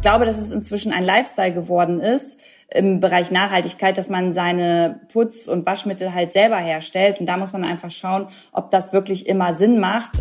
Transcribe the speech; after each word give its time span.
Ich 0.00 0.02
glaube, 0.02 0.24
dass 0.24 0.38
es 0.38 0.50
inzwischen 0.50 0.92
ein 0.92 1.04
Lifestyle 1.04 1.52
geworden 1.52 2.00
ist 2.00 2.40
im 2.70 3.00
Bereich 3.00 3.30
Nachhaltigkeit, 3.30 3.98
dass 3.98 4.08
man 4.08 4.32
seine 4.32 4.98
Putz- 5.12 5.46
und 5.46 5.66
Waschmittel 5.66 6.14
halt 6.14 6.32
selber 6.32 6.56
herstellt. 6.56 7.20
Und 7.20 7.26
da 7.26 7.36
muss 7.36 7.52
man 7.52 7.64
einfach 7.64 7.90
schauen, 7.90 8.28
ob 8.50 8.70
das 8.70 8.94
wirklich 8.94 9.26
immer 9.26 9.52
Sinn 9.52 9.78
macht. 9.78 10.12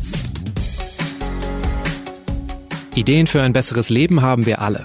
Ideen 2.93 3.25
für 3.25 3.41
ein 3.41 3.53
besseres 3.53 3.89
Leben 3.89 4.21
haben 4.21 4.45
wir 4.45 4.59
alle. 4.59 4.83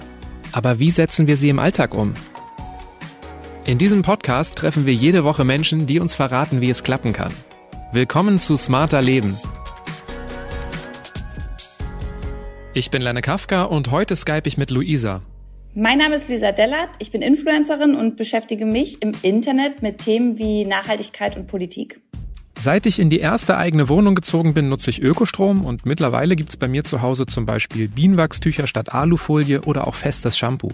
Aber 0.53 0.79
wie 0.79 0.91
setzen 0.91 1.27
wir 1.27 1.35
sie 1.35 1.49
im 1.49 1.59
Alltag 1.59 1.93
um? 1.93 2.13
In 3.65 3.77
diesem 3.77 4.01
Podcast 4.01 4.55
treffen 4.55 4.85
wir 4.85 4.93
jede 4.93 5.25
Woche 5.25 5.43
Menschen, 5.43 5.87
die 5.87 5.99
uns 5.99 6.15
verraten, 6.15 6.61
wie 6.61 6.69
es 6.69 6.83
klappen 6.83 7.11
kann. 7.11 7.33
Willkommen 7.91 8.39
zu 8.39 8.55
Smarter 8.55 9.01
Leben. 9.01 9.37
Ich 12.77 12.91
bin 12.91 13.01
Lenne 13.01 13.21
Kafka 13.21 13.63
und 13.63 13.89
heute 13.89 14.17
skype 14.17 14.41
ich 14.43 14.57
mit 14.57 14.69
Luisa. 14.69 15.21
Mein 15.75 15.97
Name 15.97 16.15
ist 16.15 16.27
Luisa 16.27 16.51
Dellert, 16.51 16.89
ich 16.99 17.09
bin 17.09 17.21
Influencerin 17.21 17.95
und 17.95 18.17
beschäftige 18.17 18.65
mich 18.65 19.01
im 19.01 19.13
Internet 19.21 19.81
mit 19.81 19.99
Themen 19.99 20.37
wie 20.37 20.65
Nachhaltigkeit 20.65 21.37
und 21.37 21.47
Politik. 21.47 22.01
Seit 22.65 22.87
ich 22.87 22.97
in 22.97 23.11
die 23.11 23.19
erste 23.19 23.57
eigene 23.57 23.89
Wohnung 23.89 24.15
gezogen 24.15 24.55
bin, 24.55 24.69
nutze 24.69 24.89
ich 24.89 24.99
Ökostrom 24.99 25.65
und 25.65 25.85
mittlerweile 25.85 26.35
gibt's 26.35 26.57
bei 26.57 26.67
mir 26.67 26.83
zu 26.83 27.03
Hause 27.03 27.27
zum 27.27 27.45
Beispiel 27.45 27.87
Bienenwachstücher 27.87 28.65
statt 28.65 28.91
Alufolie 28.91 29.61
oder 29.61 29.85
auch 29.85 29.93
festes 29.93 30.35
Shampoo. 30.35 30.71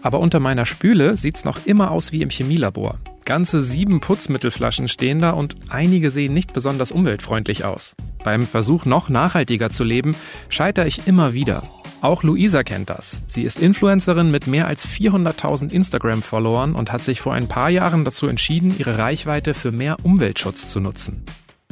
Aber 0.00 0.20
unter 0.20 0.40
meiner 0.40 0.64
Spüle 0.64 1.14
sieht's 1.18 1.44
noch 1.44 1.66
immer 1.66 1.90
aus 1.90 2.10
wie 2.10 2.22
im 2.22 2.30
Chemielabor. 2.30 3.00
Ganze 3.26 3.62
sieben 3.62 4.00
Putzmittelflaschen 4.00 4.88
stehen 4.88 5.18
da 5.18 5.32
und 5.32 5.56
einige 5.68 6.10
sehen 6.10 6.32
nicht 6.32 6.54
besonders 6.54 6.90
umweltfreundlich 6.90 7.66
aus. 7.66 7.96
Beim 8.24 8.44
Versuch, 8.44 8.86
noch 8.86 9.10
nachhaltiger 9.10 9.68
zu 9.68 9.84
leben, 9.84 10.16
scheitere 10.48 10.86
ich 10.86 11.06
immer 11.06 11.34
wieder. 11.34 11.64
Auch 12.02 12.22
Luisa 12.22 12.62
kennt 12.62 12.90
das. 12.90 13.22
Sie 13.26 13.42
ist 13.42 13.60
Influencerin 13.60 14.30
mit 14.30 14.46
mehr 14.46 14.66
als 14.66 14.86
400.000 14.86 15.72
Instagram-Followern 15.72 16.74
und 16.74 16.92
hat 16.92 17.02
sich 17.02 17.20
vor 17.20 17.32
ein 17.32 17.48
paar 17.48 17.70
Jahren 17.70 18.04
dazu 18.04 18.26
entschieden, 18.26 18.74
ihre 18.78 18.98
Reichweite 18.98 19.54
für 19.54 19.72
mehr 19.72 19.96
Umweltschutz 20.02 20.68
zu 20.68 20.80
nutzen. 20.80 21.24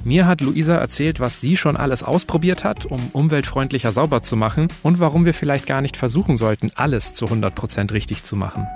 Mir 0.02 0.26
hat 0.26 0.40
Luisa 0.40 0.76
erzählt, 0.76 1.20
was 1.20 1.40
sie 1.40 1.56
schon 1.56 1.76
alles 1.76 2.02
ausprobiert 2.02 2.62
hat, 2.62 2.84
um 2.84 3.00
umweltfreundlicher 3.12 3.92
sauber 3.92 4.22
zu 4.22 4.36
machen 4.36 4.68
und 4.82 5.00
warum 5.00 5.24
wir 5.24 5.32
vielleicht 5.32 5.66
gar 5.66 5.80
nicht 5.80 5.96
versuchen 5.96 6.36
sollten, 6.36 6.72
alles 6.74 7.14
zu 7.14 7.26
100% 7.26 7.92
richtig 7.92 8.22
zu 8.22 8.36
machen. 8.36 8.66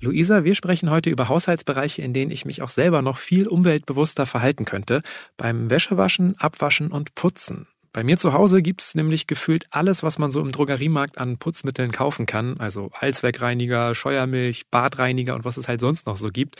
Luisa, 0.00 0.44
wir 0.44 0.54
sprechen 0.54 0.90
heute 0.90 1.10
über 1.10 1.28
Haushaltsbereiche, 1.28 2.00
in 2.02 2.14
denen 2.14 2.30
ich 2.30 2.44
mich 2.44 2.62
auch 2.62 2.70
selber 2.70 3.02
noch 3.02 3.18
viel 3.18 3.46
umweltbewusster 3.46 4.24
verhalten 4.24 4.64
könnte, 4.64 5.02
beim 5.36 5.68
Wäschewaschen, 5.68 6.36
Abwaschen 6.38 6.90
und 6.90 7.14
Putzen. 7.14 7.66
Bei 7.92 8.04
mir 8.04 8.18
zu 8.18 8.32
Hause 8.32 8.62
gibt's 8.62 8.94
nämlich 8.94 9.26
gefühlt 9.26 9.66
alles, 9.70 10.02
was 10.02 10.18
man 10.18 10.30
so 10.30 10.40
im 10.40 10.52
Drogeriemarkt 10.52 11.18
an 11.18 11.38
Putzmitteln 11.38 11.90
kaufen 11.90 12.24
kann. 12.24 12.60
Also 12.60 12.90
Allzweckreiniger, 12.92 13.94
Scheuermilch, 13.96 14.68
Badreiniger 14.70 15.34
und 15.34 15.44
was 15.44 15.56
es 15.56 15.66
halt 15.66 15.80
sonst 15.80 16.06
noch 16.06 16.16
so 16.16 16.30
gibt. 16.30 16.56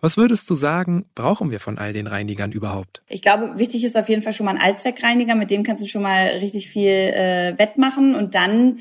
Was 0.00 0.16
würdest 0.16 0.48
du 0.48 0.54
sagen, 0.54 1.06
brauchen 1.16 1.50
wir 1.50 1.58
von 1.58 1.76
all 1.76 1.92
den 1.92 2.06
Reinigern 2.06 2.52
überhaupt? 2.52 3.02
Ich 3.08 3.20
glaube, 3.20 3.58
wichtig 3.58 3.82
ist 3.82 3.96
auf 3.96 4.08
jeden 4.08 4.22
Fall 4.22 4.32
schon 4.32 4.46
mal 4.46 4.52
ein 4.52 4.60
Allzweckreiniger, 4.60 5.34
mit 5.34 5.50
dem 5.50 5.64
kannst 5.64 5.82
du 5.82 5.88
schon 5.88 6.02
mal 6.02 6.26
richtig 6.26 6.68
viel 6.68 6.90
äh, 6.90 7.58
wettmachen 7.58 8.14
und 8.14 8.36
dann 8.36 8.78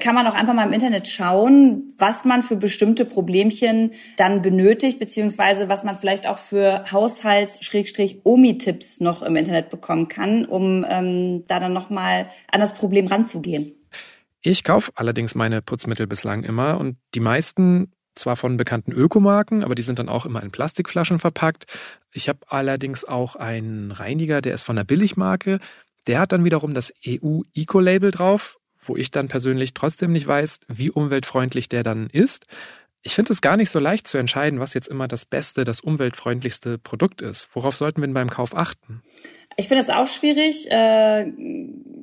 kann 0.00 0.14
man 0.14 0.26
auch 0.26 0.34
einfach 0.34 0.54
mal 0.54 0.66
im 0.66 0.72
Internet 0.72 1.06
schauen, 1.08 1.92
was 1.98 2.24
man 2.24 2.42
für 2.42 2.56
bestimmte 2.56 3.04
Problemchen 3.04 3.90
dann 4.16 4.40
benötigt, 4.40 4.98
beziehungsweise 4.98 5.68
was 5.68 5.84
man 5.84 5.98
vielleicht 5.98 6.26
auch 6.26 6.38
für 6.38 6.90
Haushalts-Omi-Tipps 6.90 9.00
noch 9.00 9.20
im 9.22 9.36
Internet 9.36 9.68
bekommen 9.68 10.08
kann, 10.08 10.46
um 10.46 10.86
ähm, 10.88 11.44
da 11.48 11.60
dann 11.60 11.74
nochmal 11.74 12.30
an 12.50 12.60
das 12.60 12.72
Problem 12.72 13.08
ranzugehen. 13.08 13.72
Ich 14.40 14.64
kaufe 14.64 14.90
allerdings 14.94 15.34
meine 15.34 15.60
Putzmittel 15.60 16.06
bislang 16.06 16.44
immer 16.44 16.78
und 16.78 16.96
die 17.14 17.20
meisten 17.20 17.92
zwar 18.14 18.36
von 18.36 18.56
bekannten 18.56 18.92
Ökomarken, 18.92 19.62
aber 19.62 19.74
die 19.74 19.82
sind 19.82 19.98
dann 19.98 20.08
auch 20.08 20.24
immer 20.24 20.42
in 20.42 20.50
Plastikflaschen 20.50 21.18
verpackt. 21.18 21.66
Ich 22.12 22.30
habe 22.30 22.38
allerdings 22.48 23.04
auch 23.04 23.36
einen 23.36 23.90
Reiniger, 23.90 24.40
der 24.40 24.54
ist 24.54 24.62
von 24.62 24.76
der 24.76 24.84
Billigmarke. 24.84 25.58
Der 26.06 26.20
hat 26.20 26.32
dann 26.32 26.44
wiederum 26.44 26.72
das 26.74 26.92
EU-Eco-Label 27.06 28.12
drauf 28.12 28.58
wo 28.84 28.96
ich 28.96 29.10
dann 29.10 29.28
persönlich 29.28 29.74
trotzdem 29.74 30.12
nicht 30.12 30.26
weiß, 30.26 30.60
wie 30.68 30.90
umweltfreundlich 30.90 31.68
der 31.68 31.82
dann 31.82 32.08
ist. 32.10 32.46
Ich 33.02 33.14
finde 33.14 33.32
es 33.32 33.42
gar 33.42 33.56
nicht 33.56 33.68
so 33.70 33.78
leicht 33.78 34.08
zu 34.08 34.16
entscheiden, 34.16 34.60
was 34.60 34.72
jetzt 34.72 34.88
immer 34.88 35.08
das 35.08 35.26
beste, 35.26 35.64
das 35.64 35.80
umweltfreundlichste 35.80 36.78
Produkt 36.78 37.20
ist. 37.20 37.48
Worauf 37.52 37.76
sollten 37.76 38.00
wir 38.00 38.06
denn 38.06 38.14
beim 38.14 38.30
Kauf 38.30 38.56
achten? 38.56 39.02
Ich 39.56 39.68
finde 39.68 39.82
es 39.82 39.90
auch 39.90 40.06
schwierig, 40.06 40.70
äh, 40.70 41.30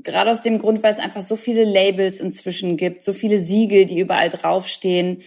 gerade 0.03 0.31
aus 0.31 0.41
dem 0.41 0.59
Grund, 0.59 0.83
weil 0.83 0.91
es 0.91 0.99
einfach 0.99 1.21
so 1.21 1.35
viele 1.35 1.65
Labels 1.65 2.19
inzwischen 2.19 2.77
gibt, 2.77 3.03
so 3.03 3.13
viele 3.13 3.39
Siegel, 3.39 3.85
die 3.85 3.99
überall 3.99 4.29
draufstehen. 4.29 5.21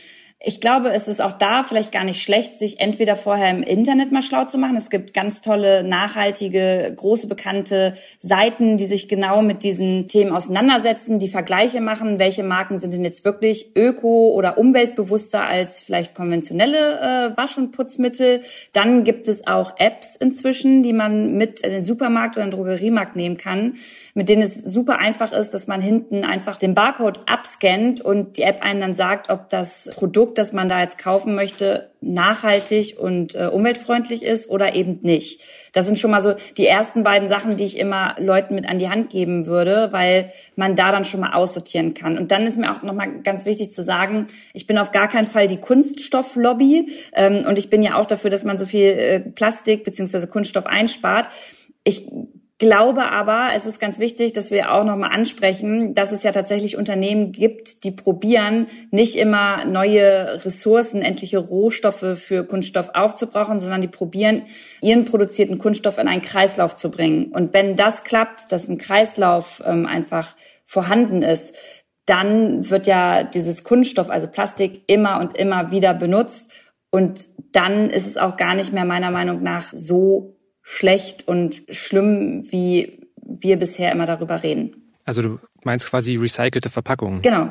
Ich 0.46 0.60
glaube, 0.60 0.90
es 0.90 1.08
ist 1.08 1.22
auch 1.22 1.32
da 1.32 1.62
vielleicht 1.62 1.90
gar 1.90 2.04
nicht 2.04 2.22
schlecht, 2.22 2.58
sich 2.58 2.78
entweder 2.78 3.16
vorher 3.16 3.50
im 3.50 3.62
Internet 3.62 4.12
mal 4.12 4.20
schlau 4.20 4.44
zu 4.44 4.58
machen. 4.58 4.76
Es 4.76 4.90
gibt 4.90 5.14
ganz 5.14 5.40
tolle, 5.40 5.84
nachhaltige, 5.84 6.92
große 6.94 7.28
bekannte 7.28 7.94
Seiten, 8.18 8.76
die 8.76 8.84
sich 8.84 9.08
genau 9.08 9.40
mit 9.40 9.62
diesen 9.62 10.06
Themen 10.06 10.32
auseinandersetzen, 10.32 11.18
die 11.18 11.28
Vergleiche 11.28 11.80
machen, 11.80 12.18
welche 12.18 12.42
Marken 12.42 12.76
sind 12.76 12.92
denn 12.92 13.04
jetzt 13.04 13.24
wirklich 13.24 13.74
öko- 13.74 14.34
oder 14.34 14.58
umweltbewusster 14.58 15.42
als 15.42 15.80
vielleicht 15.80 16.14
konventionelle 16.14 17.32
äh, 17.32 17.36
Wasch- 17.38 17.56
und 17.56 17.72
Putzmittel. 17.72 18.42
Dann 18.74 19.04
gibt 19.04 19.28
es 19.28 19.46
auch 19.46 19.78
Apps 19.78 20.14
inzwischen, 20.14 20.82
die 20.82 20.92
man 20.92 21.38
mit 21.38 21.60
in 21.60 21.70
den 21.70 21.84
Supermarkt 21.84 22.36
oder 22.36 22.44
in 22.44 22.50
den 22.50 22.58
Drogeriemarkt 22.58 23.16
nehmen 23.16 23.38
kann, 23.38 23.76
mit 24.12 24.28
denen 24.28 24.42
es 24.42 24.62
super 24.62 24.98
einfach 24.98 25.32
ist, 25.32 25.54
dass 25.54 25.66
man 25.68 25.80
hinten 25.80 26.22
einfach 26.22 26.56
den 26.56 26.74
Barcode 26.74 27.20
abscannt 27.26 28.02
und 28.02 28.36
die 28.36 28.42
App 28.42 28.62
einen 28.62 28.80
dann 28.80 28.94
sagt, 28.94 29.30
ob 29.30 29.48
das 29.48 29.90
Produkt 29.94 30.33
Produkt, 30.34 30.38
das 30.38 30.52
man 30.52 30.68
da 30.68 30.80
jetzt 30.80 30.98
kaufen 30.98 31.34
möchte, 31.34 31.90
nachhaltig 32.00 32.96
und 32.98 33.34
äh, 33.34 33.46
umweltfreundlich 33.46 34.22
ist 34.22 34.50
oder 34.50 34.74
eben 34.74 34.98
nicht. 35.02 35.40
Das 35.72 35.86
sind 35.86 35.98
schon 35.98 36.10
mal 36.10 36.20
so 36.20 36.34
die 36.56 36.66
ersten 36.66 37.02
beiden 37.02 37.28
Sachen, 37.28 37.56
die 37.56 37.64
ich 37.64 37.78
immer 37.78 38.16
Leuten 38.18 38.54
mit 38.54 38.68
an 38.68 38.78
die 38.78 38.88
Hand 38.88 39.10
geben 39.10 39.46
würde, 39.46 39.88
weil 39.92 40.30
man 40.56 40.76
da 40.76 40.92
dann 40.92 41.04
schon 41.04 41.20
mal 41.20 41.32
aussortieren 41.32 41.94
kann. 41.94 42.18
Und 42.18 42.30
dann 42.30 42.46
ist 42.46 42.58
mir 42.58 42.72
auch 42.72 42.82
nochmal 42.82 43.22
ganz 43.22 43.46
wichtig 43.46 43.72
zu 43.72 43.82
sagen, 43.82 44.26
ich 44.52 44.66
bin 44.66 44.78
auf 44.78 44.92
gar 44.92 45.08
keinen 45.08 45.26
Fall 45.26 45.46
die 45.46 45.60
Kunststofflobby 45.60 46.92
ähm, 47.14 47.44
und 47.46 47.58
ich 47.58 47.70
bin 47.70 47.82
ja 47.82 47.96
auch 47.96 48.06
dafür, 48.06 48.30
dass 48.30 48.44
man 48.44 48.58
so 48.58 48.66
viel 48.66 48.86
äh, 48.86 49.20
Plastik 49.20 49.84
beziehungsweise 49.84 50.26
Kunststoff 50.26 50.66
einspart. 50.66 51.28
Ich 51.84 52.08
glaube 52.58 53.10
aber, 53.10 53.50
es 53.54 53.66
ist 53.66 53.80
ganz 53.80 53.98
wichtig, 53.98 54.32
dass 54.32 54.50
wir 54.50 54.72
auch 54.72 54.84
nochmal 54.84 55.10
ansprechen, 55.10 55.92
dass 55.94 56.12
es 56.12 56.22
ja 56.22 56.30
tatsächlich 56.30 56.76
Unternehmen 56.76 57.32
gibt, 57.32 57.82
die 57.82 57.90
probieren, 57.90 58.68
nicht 58.90 59.16
immer 59.16 59.64
neue 59.64 60.44
Ressourcen, 60.44 61.02
endliche 61.02 61.38
Rohstoffe 61.38 62.16
für 62.16 62.44
Kunststoff 62.44 62.90
aufzubrauchen, 62.94 63.58
sondern 63.58 63.80
die 63.80 63.88
probieren, 63.88 64.42
ihren 64.80 65.04
produzierten 65.04 65.58
Kunststoff 65.58 65.98
in 65.98 66.06
einen 66.06 66.22
Kreislauf 66.22 66.76
zu 66.76 66.90
bringen. 66.90 67.32
Und 67.32 67.52
wenn 67.54 67.74
das 67.74 68.04
klappt, 68.04 68.52
dass 68.52 68.68
ein 68.68 68.78
Kreislauf 68.78 69.62
ähm, 69.66 69.86
einfach 69.86 70.36
vorhanden 70.64 71.22
ist, 71.22 71.56
dann 72.06 72.68
wird 72.70 72.86
ja 72.86 73.24
dieses 73.24 73.64
Kunststoff, 73.64 74.10
also 74.10 74.26
Plastik, 74.28 74.82
immer 74.86 75.20
und 75.20 75.36
immer 75.36 75.70
wieder 75.70 75.94
benutzt. 75.94 76.52
Und 76.90 77.28
dann 77.52 77.90
ist 77.90 78.06
es 78.06 78.16
auch 78.16 78.36
gar 78.36 78.54
nicht 78.54 78.72
mehr 78.72 78.84
meiner 78.84 79.10
Meinung 79.10 79.42
nach 79.42 79.72
so 79.72 80.33
schlecht 80.64 81.28
und 81.28 81.62
schlimm, 81.68 82.50
wie 82.50 83.06
wir 83.16 83.58
bisher 83.58 83.92
immer 83.92 84.06
darüber 84.06 84.42
reden. 84.42 84.90
Also 85.04 85.22
du 85.22 85.38
meinst 85.62 85.88
quasi 85.88 86.16
recycelte 86.16 86.70
Verpackungen? 86.70 87.22
Genau, 87.22 87.50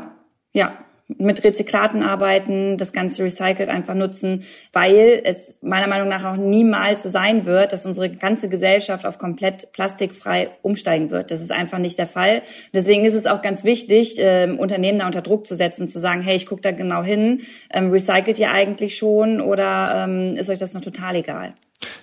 ja. 0.52 0.78
Mit 1.08 1.44
Rezyklaten 1.44 2.02
arbeiten, 2.02 2.78
das 2.78 2.94
Ganze 2.94 3.24
recycelt 3.24 3.68
einfach 3.68 3.94
nutzen, 3.94 4.44
weil 4.72 5.22
es 5.26 5.58
meiner 5.62 5.88
Meinung 5.88 6.08
nach 6.08 6.24
auch 6.24 6.38
niemals 6.38 7.04
so 7.04 7.10
sein 7.10 7.46
wird, 7.46 7.74
dass 7.74 7.86
unsere 7.86 8.10
ganze 8.10 8.48
Gesellschaft 8.48 9.06
auf 9.06 9.18
komplett 9.18 9.74
plastikfrei 9.74 10.52
umsteigen 10.62 11.12
wird. 11.12 11.30
Das 11.30 11.42
ist 11.42 11.52
einfach 11.52 11.78
nicht 11.78 11.98
der 11.98 12.08
Fall. 12.08 12.42
Deswegen 12.74 13.04
ist 13.04 13.16
es 13.16 13.26
auch 13.26 13.42
ganz 13.42 13.66
wichtig, 13.66 14.18
äh, 14.18 14.56
Unternehmen 14.58 15.00
da 15.00 15.06
unter 15.06 15.22
Druck 15.22 15.46
zu 15.46 15.56
setzen, 15.56 15.90
zu 15.90 16.00
sagen, 16.00 16.22
hey, 16.22 16.38
ich 16.38 16.46
gucke 16.46 16.62
da 16.62 16.72
genau 16.72 17.04
hin, 17.04 17.42
ähm, 17.70 17.92
recycelt 17.92 18.40
ihr 18.40 18.52
eigentlich 18.52 18.96
schon 18.98 19.42
oder 19.42 20.06
ähm, 20.06 20.38
ist 20.38 20.50
euch 20.50 20.60
das 20.60 20.74
noch 20.74 20.82
total 20.82 21.18
egal? 21.18 21.54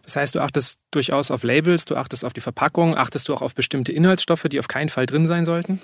Das 0.05 0.17
heißt, 0.17 0.35
du 0.35 0.41
achtest 0.41 0.79
durchaus 0.91 1.31
auf 1.31 1.43
Labels, 1.43 1.85
du 1.85 1.97
achtest 1.97 2.25
auf 2.25 2.33
die 2.33 2.41
Verpackung, 2.41 2.97
achtest 2.97 3.29
du 3.29 3.35
auch 3.35 3.43
auf 3.43 3.55
bestimmte 3.55 3.93
Inhaltsstoffe, 3.93 4.47
die 4.51 4.59
auf 4.59 4.69
keinen 4.69 4.89
Fall 4.89 5.07
drin 5.07 5.27
sein 5.27 5.45
sollten? 5.45 5.81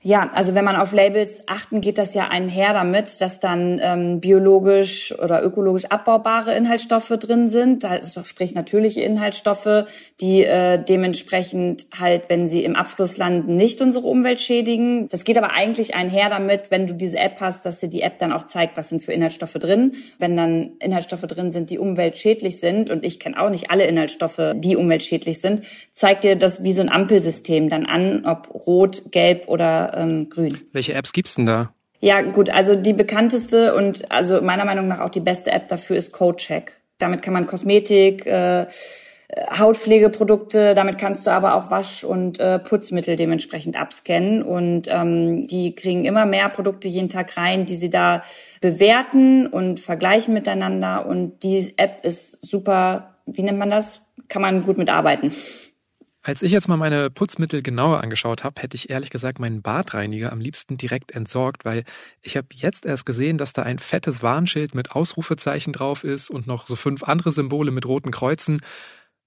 Ja, 0.00 0.30
also 0.32 0.54
wenn 0.54 0.64
man 0.64 0.76
auf 0.76 0.92
Labels 0.92 1.42
achten, 1.48 1.80
geht 1.80 1.98
das 1.98 2.14
ja 2.14 2.28
einher 2.28 2.72
damit, 2.72 3.20
dass 3.20 3.40
dann 3.40 3.80
ähm, 3.82 4.20
biologisch 4.20 5.12
oder 5.18 5.42
ökologisch 5.42 5.86
abbaubare 5.86 6.54
Inhaltsstoffe 6.54 7.08
drin 7.18 7.48
sind. 7.48 7.82
Doch 7.82 8.24
sprich 8.24 8.54
natürliche 8.54 9.00
Inhaltsstoffe, 9.00 9.86
die 10.20 10.44
äh, 10.44 10.80
dementsprechend 10.80 11.88
halt, 11.98 12.28
wenn 12.28 12.46
sie 12.46 12.62
im 12.62 12.76
Abfluss 12.76 13.16
landen, 13.16 13.56
nicht 13.56 13.80
unsere 13.82 14.06
Umwelt 14.06 14.40
schädigen. 14.40 15.08
Das 15.08 15.24
geht 15.24 15.36
aber 15.36 15.50
eigentlich 15.50 15.96
einher 15.96 16.30
damit, 16.30 16.70
wenn 16.70 16.86
du 16.86 16.94
diese 16.94 17.18
App 17.18 17.40
hast, 17.40 17.66
dass 17.66 17.80
dir 17.80 17.88
die 17.88 18.02
App 18.02 18.20
dann 18.20 18.32
auch 18.32 18.46
zeigt, 18.46 18.76
was 18.76 18.90
sind 18.90 19.02
für 19.02 19.12
Inhaltsstoffe 19.12 19.54
drin. 19.54 19.94
Wenn 20.20 20.36
dann 20.36 20.74
Inhaltsstoffe 20.78 21.22
drin 21.22 21.50
sind, 21.50 21.70
die 21.70 21.78
umweltschädlich 21.78 22.60
sind, 22.60 22.90
und 22.90 23.04
ich 23.04 23.18
kenne 23.18 23.40
auch 23.40 23.50
nicht 23.50 23.72
alle 23.72 23.86
Inhaltsstoffe, 23.86 24.54
die 24.54 24.76
umweltschädlich 24.76 25.40
sind, 25.40 25.62
zeigt 25.92 26.22
dir 26.22 26.36
das 26.36 26.62
wie 26.62 26.72
so 26.72 26.82
ein 26.82 26.88
Ampelsystem 26.88 27.68
dann 27.68 27.84
an, 27.84 28.24
ob 28.24 28.54
rot, 28.54 29.10
gelb 29.10 29.48
oder 29.48 29.87
ähm, 29.94 30.28
grün. 30.28 30.58
Welche 30.72 30.94
Apps 30.94 31.12
gibt's 31.12 31.34
denn 31.34 31.46
da? 31.46 31.72
Ja, 32.00 32.22
gut, 32.22 32.48
also 32.50 32.76
die 32.76 32.92
bekannteste 32.92 33.74
und 33.74 34.10
also 34.10 34.40
meiner 34.40 34.64
Meinung 34.64 34.86
nach 34.86 35.00
auch 35.00 35.10
die 35.10 35.20
beste 35.20 35.50
App 35.50 35.68
dafür 35.68 35.96
ist 35.96 36.12
CodeCheck. 36.12 36.72
Damit 36.98 37.22
kann 37.22 37.32
man 37.32 37.46
Kosmetik, 37.46 38.24
äh, 38.26 38.66
Hautpflegeprodukte, 39.58 40.74
damit 40.74 40.96
kannst 40.96 41.26
du 41.26 41.30
aber 41.30 41.54
auch 41.54 41.70
Wasch- 41.70 42.02
und 42.02 42.40
äh, 42.40 42.58
Putzmittel 42.58 43.14
dementsprechend 43.14 43.78
abscannen. 43.78 44.42
Und 44.42 44.88
ähm, 44.88 45.46
die 45.46 45.74
kriegen 45.74 46.04
immer 46.04 46.24
mehr 46.24 46.48
Produkte 46.48 46.88
jeden 46.88 47.10
Tag 47.10 47.36
rein, 47.36 47.66
die 47.66 47.76
sie 47.76 47.90
da 47.90 48.22
bewerten 48.60 49.46
und 49.46 49.80
vergleichen 49.80 50.32
miteinander. 50.32 51.04
Und 51.04 51.42
die 51.42 51.74
App 51.76 52.04
ist 52.04 52.44
super, 52.44 53.16
wie 53.26 53.42
nennt 53.42 53.58
man 53.58 53.70
das? 53.70 54.08
Kann 54.28 54.40
man 54.40 54.64
gut 54.64 54.78
mitarbeiten. 54.78 55.32
Als 56.28 56.42
ich 56.42 56.52
jetzt 56.52 56.68
mal 56.68 56.76
meine 56.76 57.08
Putzmittel 57.08 57.62
genauer 57.62 58.02
angeschaut 58.02 58.44
habe, 58.44 58.60
hätte 58.60 58.74
ich 58.74 58.90
ehrlich 58.90 59.08
gesagt 59.08 59.38
meinen 59.38 59.62
Badreiniger 59.62 60.30
am 60.30 60.42
liebsten 60.42 60.76
direkt 60.76 61.12
entsorgt, 61.12 61.64
weil 61.64 61.84
ich 62.20 62.36
habe 62.36 62.48
jetzt 62.54 62.84
erst 62.84 63.06
gesehen, 63.06 63.38
dass 63.38 63.54
da 63.54 63.62
ein 63.62 63.78
fettes 63.78 64.22
Warnschild 64.22 64.74
mit 64.74 64.90
Ausrufezeichen 64.90 65.72
drauf 65.72 66.04
ist 66.04 66.28
und 66.28 66.46
noch 66.46 66.66
so 66.66 66.76
fünf 66.76 67.02
andere 67.02 67.32
Symbole 67.32 67.70
mit 67.70 67.86
roten 67.86 68.10
Kreuzen. 68.10 68.60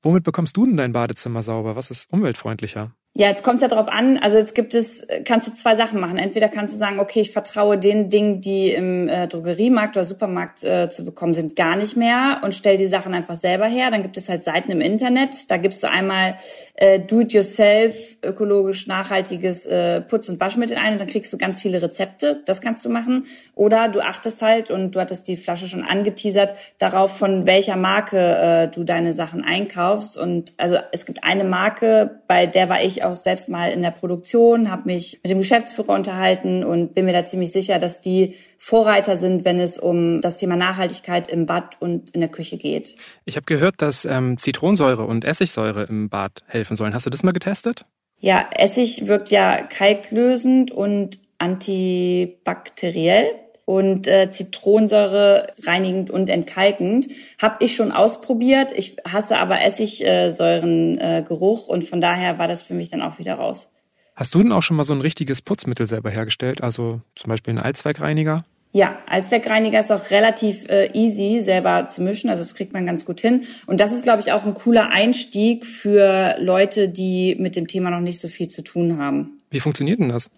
Womit 0.04 0.24
bekommst 0.24 0.56
du 0.58 0.68
denn 0.68 0.78
dein 0.78 0.94
Badezimmer 0.94 1.42
sauber? 1.42 1.76
Was 1.76 1.90
ist 1.90 2.14
umweltfreundlicher? 2.14 2.94
Ja, 3.14 3.28
jetzt 3.28 3.44
kommt 3.44 3.56
es 3.58 3.62
ja 3.62 3.68
darauf 3.68 3.90
an. 3.90 4.18
Also 4.18 4.38
jetzt 4.38 4.56
gibt 4.56 4.74
es, 4.74 5.06
kannst 5.26 5.46
du 5.46 5.52
zwei 5.52 5.76
Sachen 5.76 6.00
machen. 6.00 6.18
Entweder 6.18 6.48
kannst 6.48 6.74
du 6.74 6.78
sagen, 6.78 6.98
okay, 7.02 7.20
ich 7.20 7.32
vertraue 7.32 7.78
den 7.78 8.10
Dingen, 8.10 8.40
die 8.40 8.72
im 8.72 9.10
äh, 9.10 9.28
Drogeriemarkt 9.28 9.98
oder 9.98 10.06
Supermarkt 10.06 10.64
äh, 10.64 10.90
zu 10.90 11.04
bekommen 11.04 11.34
sind, 11.34 11.58
gar 11.58 11.76
nicht 11.76 11.98
mehr 11.98 12.40
und 12.42 12.56
stell 12.56 12.78
die 12.78 12.86
Sachen 12.86 13.14
einfach 13.14 13.36
selber 13.36 13.66
her. 13.66 13.92
Dann 13.92 14.02
gibt 14.02 14.16
es 14.16 14.30
halt 14.30 14.44
Seiten 14.44 14.72
im 14.72 14.80
Internet. 14.80 15.52
Da 15.52 15.58
gibst 15.58 15.84
du 15.84 15.90
einmal 15.90 16.38
äh, 16.76 17.02
Do-it-yourself, 17.02 18.16
ökologisch 18.24 18.88
nachhaltiges 18.88 19.66
äh, 19.66 20.00
Putz- 20.00 20.30
und 20.30 20.40
Waschmittel 20.40 20.78
ein 20.78 20.94
und 20.94 21.02
dann 21.02 21.10
kriegst 21.10 21.34
du 21.34 21.38
ganz 21.38 21.60
viele 21.60 21.82
Rezepte. 21.82 22.42
Das 22.46 22.62
kannst 22.62 22.86
du 22.86 22.90
machen. 22.90 23.26
Oder 23.56 23.90
du 23.90 24.00
achtest 24.00 24.42
halt, 24.42 24.72
und 24.72 24.96
du 24.96 25.02
hattest 25.02 25.28
die 25.28 25.36
Flasche 25.36 25.68
schon 25.68 25.84
angeteasert, 25.84 26.54
darauf, 26.78 27.18
von 27.18 27.46
welcher 27.46 27.76
Marke 27.76 28.18
äh, 28.18 28.68
du 28.70 28.86
deine 28.86 29.12
Sachen 29.12 29.44
einkaufst. 29.44 30.18
Und 30.18 30.54
also 30.56 30.78
es 30.94 31.06
gibt 31.06 31.26
eine 31.26 31.44
Marke, 31.44 32.22
bei 32.28 32.46
der 32.46 32.70
war 32.70 32.82
ich 32.82 33.01
auch 33.04 33.16
selbst 33.16 33.50
mal 33.50 33.72
in 33.72 33.82
der 33.82 33.92
Produktion, 33.92 34.70
habe 34.72 34.84
mich 34.86 35.20
mit 35.24 35.32
dem 35.32 35.40
Geschäftsführer 35.40 35.94
unterhalten 35.94 36.64
und 36.64 36.94
bin 36.94 37.06
mir 37.06 37.14
da 37.14 37.26
ziemlich 37.26 37.52
sicher, 37.52 37.80
dass 37.80 38.02
die 38.02 38.36
Vorreiter 38.58 39.18
sind, 39.18 39.46
wenn 39.46 39.60
es 39.60 39.78
um 39.78 40.22
das 40.22 40.38
Thema 40.38 40.56
Nachhaltigkeit 40.56 41.28
im 41.28 41.46
Bad 41.46 41.82
und 41.82 42.12
in 42.12 42.22
der 42.22 42.30
Küche 42.30 42.58
geht. 42.58 42.96
Ich 43.26 43.36
habe 43.36 43.46
gehört, 43.46 43.82
dass 43.82 44.06
ähm, 44.06 44.38
Zitronensäure 44.38 45.06
und 45.06 45.26
Essigsäure 45.26 45.84
im 45.84 46.10
Bad 46.10 46.44
helfen 46.48 46.76
sollen. 46.76 46.94
Hast 46.94 47.06
du 47.06 47.10
das 47.10 47.24
mal 47.24 47.32
getestet? 47.32 47.86
Ja, 48.20 48.48
Essig 48.52 49.08
wirkt 49.08 49.30
ja 49.30 49.64
kalklösend 49.64 50.72
und 50.72 51.20
antibakteriell 51.40 53.34
und 53.66 54.08
äh, 54.08 54.32
Zitronensäure 54.32 55.54
reinigend 55.64 56.10
und 56.10 56.30
entkalkend. 56.30 57.08
Hab 57.42 57.62
ich 57.62 57.76
schon 57.76 57.92
ausprobiert. 57.92 58.72
Ich 58.76 58.98
hasse 59.08 59.38
aber 59.38 59.62
Essigsäurengeruch 59.62 61.68
äh, 61.68 61.72
und 61.72 61.84
von 61.84 62.02
daher 62.02 62.38
war 62.38 62.48
das 62.48 62.64
für 62.64 62.74
mich 62.74 62.90
dann 62.90 63.02
auch 63.02 63.20
wieder 63.20 63.36
raus. 63.36 63.70
Hast 64.16 64.36
du 64.36 64.44
denn 64.44 64.52
auch 64.52 64.62
schon 64.62 64.78
mal 64.78 64.84
so 64.84 64.94
ein 64.94 65.02
richtiges 65.02 65.42
Putzmittel 65.42 65.86
selber 65.86 66.10
hergestellt? 66.10 66.62
Also 66.62 67.02
zum 67.16 67.30
Beispiel 67.30 67.52
einen 67.52 67.64
Allzweckreiniger? 67.64 68.44
Ja, 68.74 69.00
Allzweckreiniger 69.08 69.80
ist 69.80 69.92
auch 69.92 70.12
relativ 70.12 70.70
äh, 70.70 70.92
easy 70.94 71.42
selber 71.42 71.88
zu 71.90 72.02
mischen, 72.02 72.30
also 72.30 72.42
das 72.42 72.56
kriegt 72.56 72.72
man 72.72 72.86
ganz 72.86 73.04
gut 73.04 73.20
hin. 73.20 73.44
Und 73.68 73.82
das 73.82 73.92
ist, 73.92 74.04
glaube 74.04 74.22
ich, 74.22 74.32
auch 74.32 74.46
ein 74.46 74.54
cooler 74.54 74.92
Einstieg 74.92 75.66
für 75.66 76.38
Leute, 76.40 76.88
die 76.88 77.36
mit 77.38 77.58
dem 77.58 77.68
Thema 77.68 77.90
noch 77.90 78.00
nicht 78.00 78.20
so 78.20 78.30
viel 78.30 78.48
zu 78.48 78.64
tun 78.64 78.98
haben. 78.98 79.41
Wie 79.52 79.60
funktioniert 79.60 80.00
denn 80.00 80.10
das? 80.10 80.30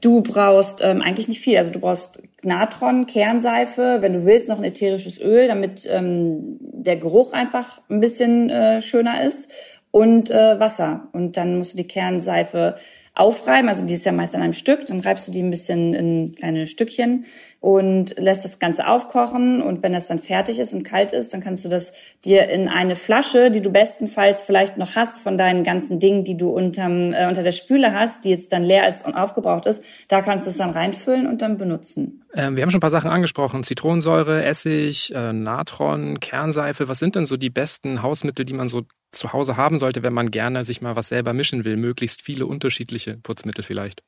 Du 0.00 0.20
brauchst 0.20 0.80
ähm, 0.82 1.02
eigentlich 1.02 1.26
nicht 1.26 1.40
viel. 1.40 1.56
Also 1.56 1.72
du 1.72 1.80
brauchst 1.80 2.20
Natron, 2.42 3.06
Kernseife, 3.06 3.98
wenn 4.00 4.12
du 4.12 4.24
willst, 4.24 4.48
noch 4.48 4.58
ein 4.58 4.64
ätherisches 4.64 5.20
Öl, 5.20 5.48
damit 5.48 5.88
ähm, 5.90 6.58
der 6.60 6.96
Geruch 6.96 7.32
einfach 7.32 7.80
ein 7.88 8.00
bisschen 8.00 8.50
äh, 8.50 8.82
schöner 8.82 9.24
ist 9.24 9.50
und 9.90 10.30
äh, 10.30 10.60
Wasser. 10.60 11.08
Und 11.12 11.38
dann 11.38 11.56
musst 11.58 11.72
du 11.72 11.78
die 11.78 11.88
Kernseife 11.88 12.76
aufreiben, 13.14 13.68
also 13.68 13.86
die 13.86 13.94
ist 13.94 14.04
ja 14.04 14.12
meist 14.12 14.34
an 14.34 14.42
einem 14.42 14.52
Stück, 14.52 14.86
dann 14.86 15.00
reibst 15.00 15.26
du 15.26 15.32
die 15.32 15.42
ein 15.42 15.50
bisschen 15.50 15.94
in 15.94 16.34
kleine 16.36 16.66
Stückchen 16.66 17.24
und 17.60 18.18
lässt 18.18 18.44
das 18.44 18.58
Ganze 18.58 18.86
aufkochen 18.86 19.62
und 19.62 19.82
wenn 19.82 19.92
das 19.92 20.06
dann 20.06 20.18
fertig 20.18 20.58
ist 20.58 20.74
und 20.74 20.84
kalt 20.84 21.12
ist, 21.12 21.32
dann 21.32 21.42
kannst 21.42 21.64
du 21.64 21.68
das 21.68 21.92
dir 22.24 22.48
in 22.48 22.68
eine 22.68 22.96
Flasche, 22.96 23.50
die 23.50 23.60
du 23.60 23.70
bestenfalls 23.70 24.42
vielleicht 24.42 24.76
noch 24.76 24.94
hast 24.94 25.18
von 25.18 25.38
deinen 25.38 25.64
ganzen 25.64 25.98
Dingen, 25.98 26.24
die 26.24 26.36
du 26.36 26.50
unterm, 26.50 27.12
äh, 27.12 27.26
unter 27.26 27.42
der 27.42 27.52
Spüle 27.52 27.92
hast, 27.92 28.24
die 28.24 28.30
jetzt 28.30 28.52
dann 28.52 28.62
leer 28.62 28.86
ist 28.86 29.06
und 29.06 29.14
aufgebraucht 29.14 29.66
ist, 29.66 29.82
da 30.08 30.22
kannst 30.22 30.46
du 30.46 30.50
es 30.50 30.56
dann 30.56 30.70
reinfüllen 30.70 31.26
und 31.26 31.42
dann 31.42 31.58
benutzen. 31.58 32.22
Ähm, 32.34 32.56
wir 32.56 32.62
haben 32.62 32.70
schon 32.70 32.78
ein 32.78 32.82
paar 32.82 32.90
Sachen 32.90 33.10
angesprochen, 33.10 33.64
Zitronensäure, 33.64 34.44
Essig, 34.44 35.14
äh, 35.14 35.32
Natron, 35.32 36.20
Kernseife. 36.20 36.88
Was 36.88 36.98
sind 36.98 37.16
denn 37.16 37.24
so 37.24 37.36
die 37.36 37.50
besten 37.50 38.02
Hausmittel, 38.02 38.44
die 38.44 38.52
man 38.52 38.68
so 38.68 38.82
zu 39.12 39.32
Hause 39.32 39.56
haben 39.56 39.78
sollte, 39.78 40.02
wenn 40.02 40.12
man 40.12 40.30
gerne 40.30 40.64
sich 40.64 40.82
mal 40.82 40.96
was 40.96 41.08
selber 41.08 41.32
mischen 41.32 41.64
will, 41.64 41.76
möglichst 41.76 42.22
viele 42.22 42.46
unterschiedliche 42.46 43.16
Putzmittel 43.16 43.64
vielleicht? 43.64 44.02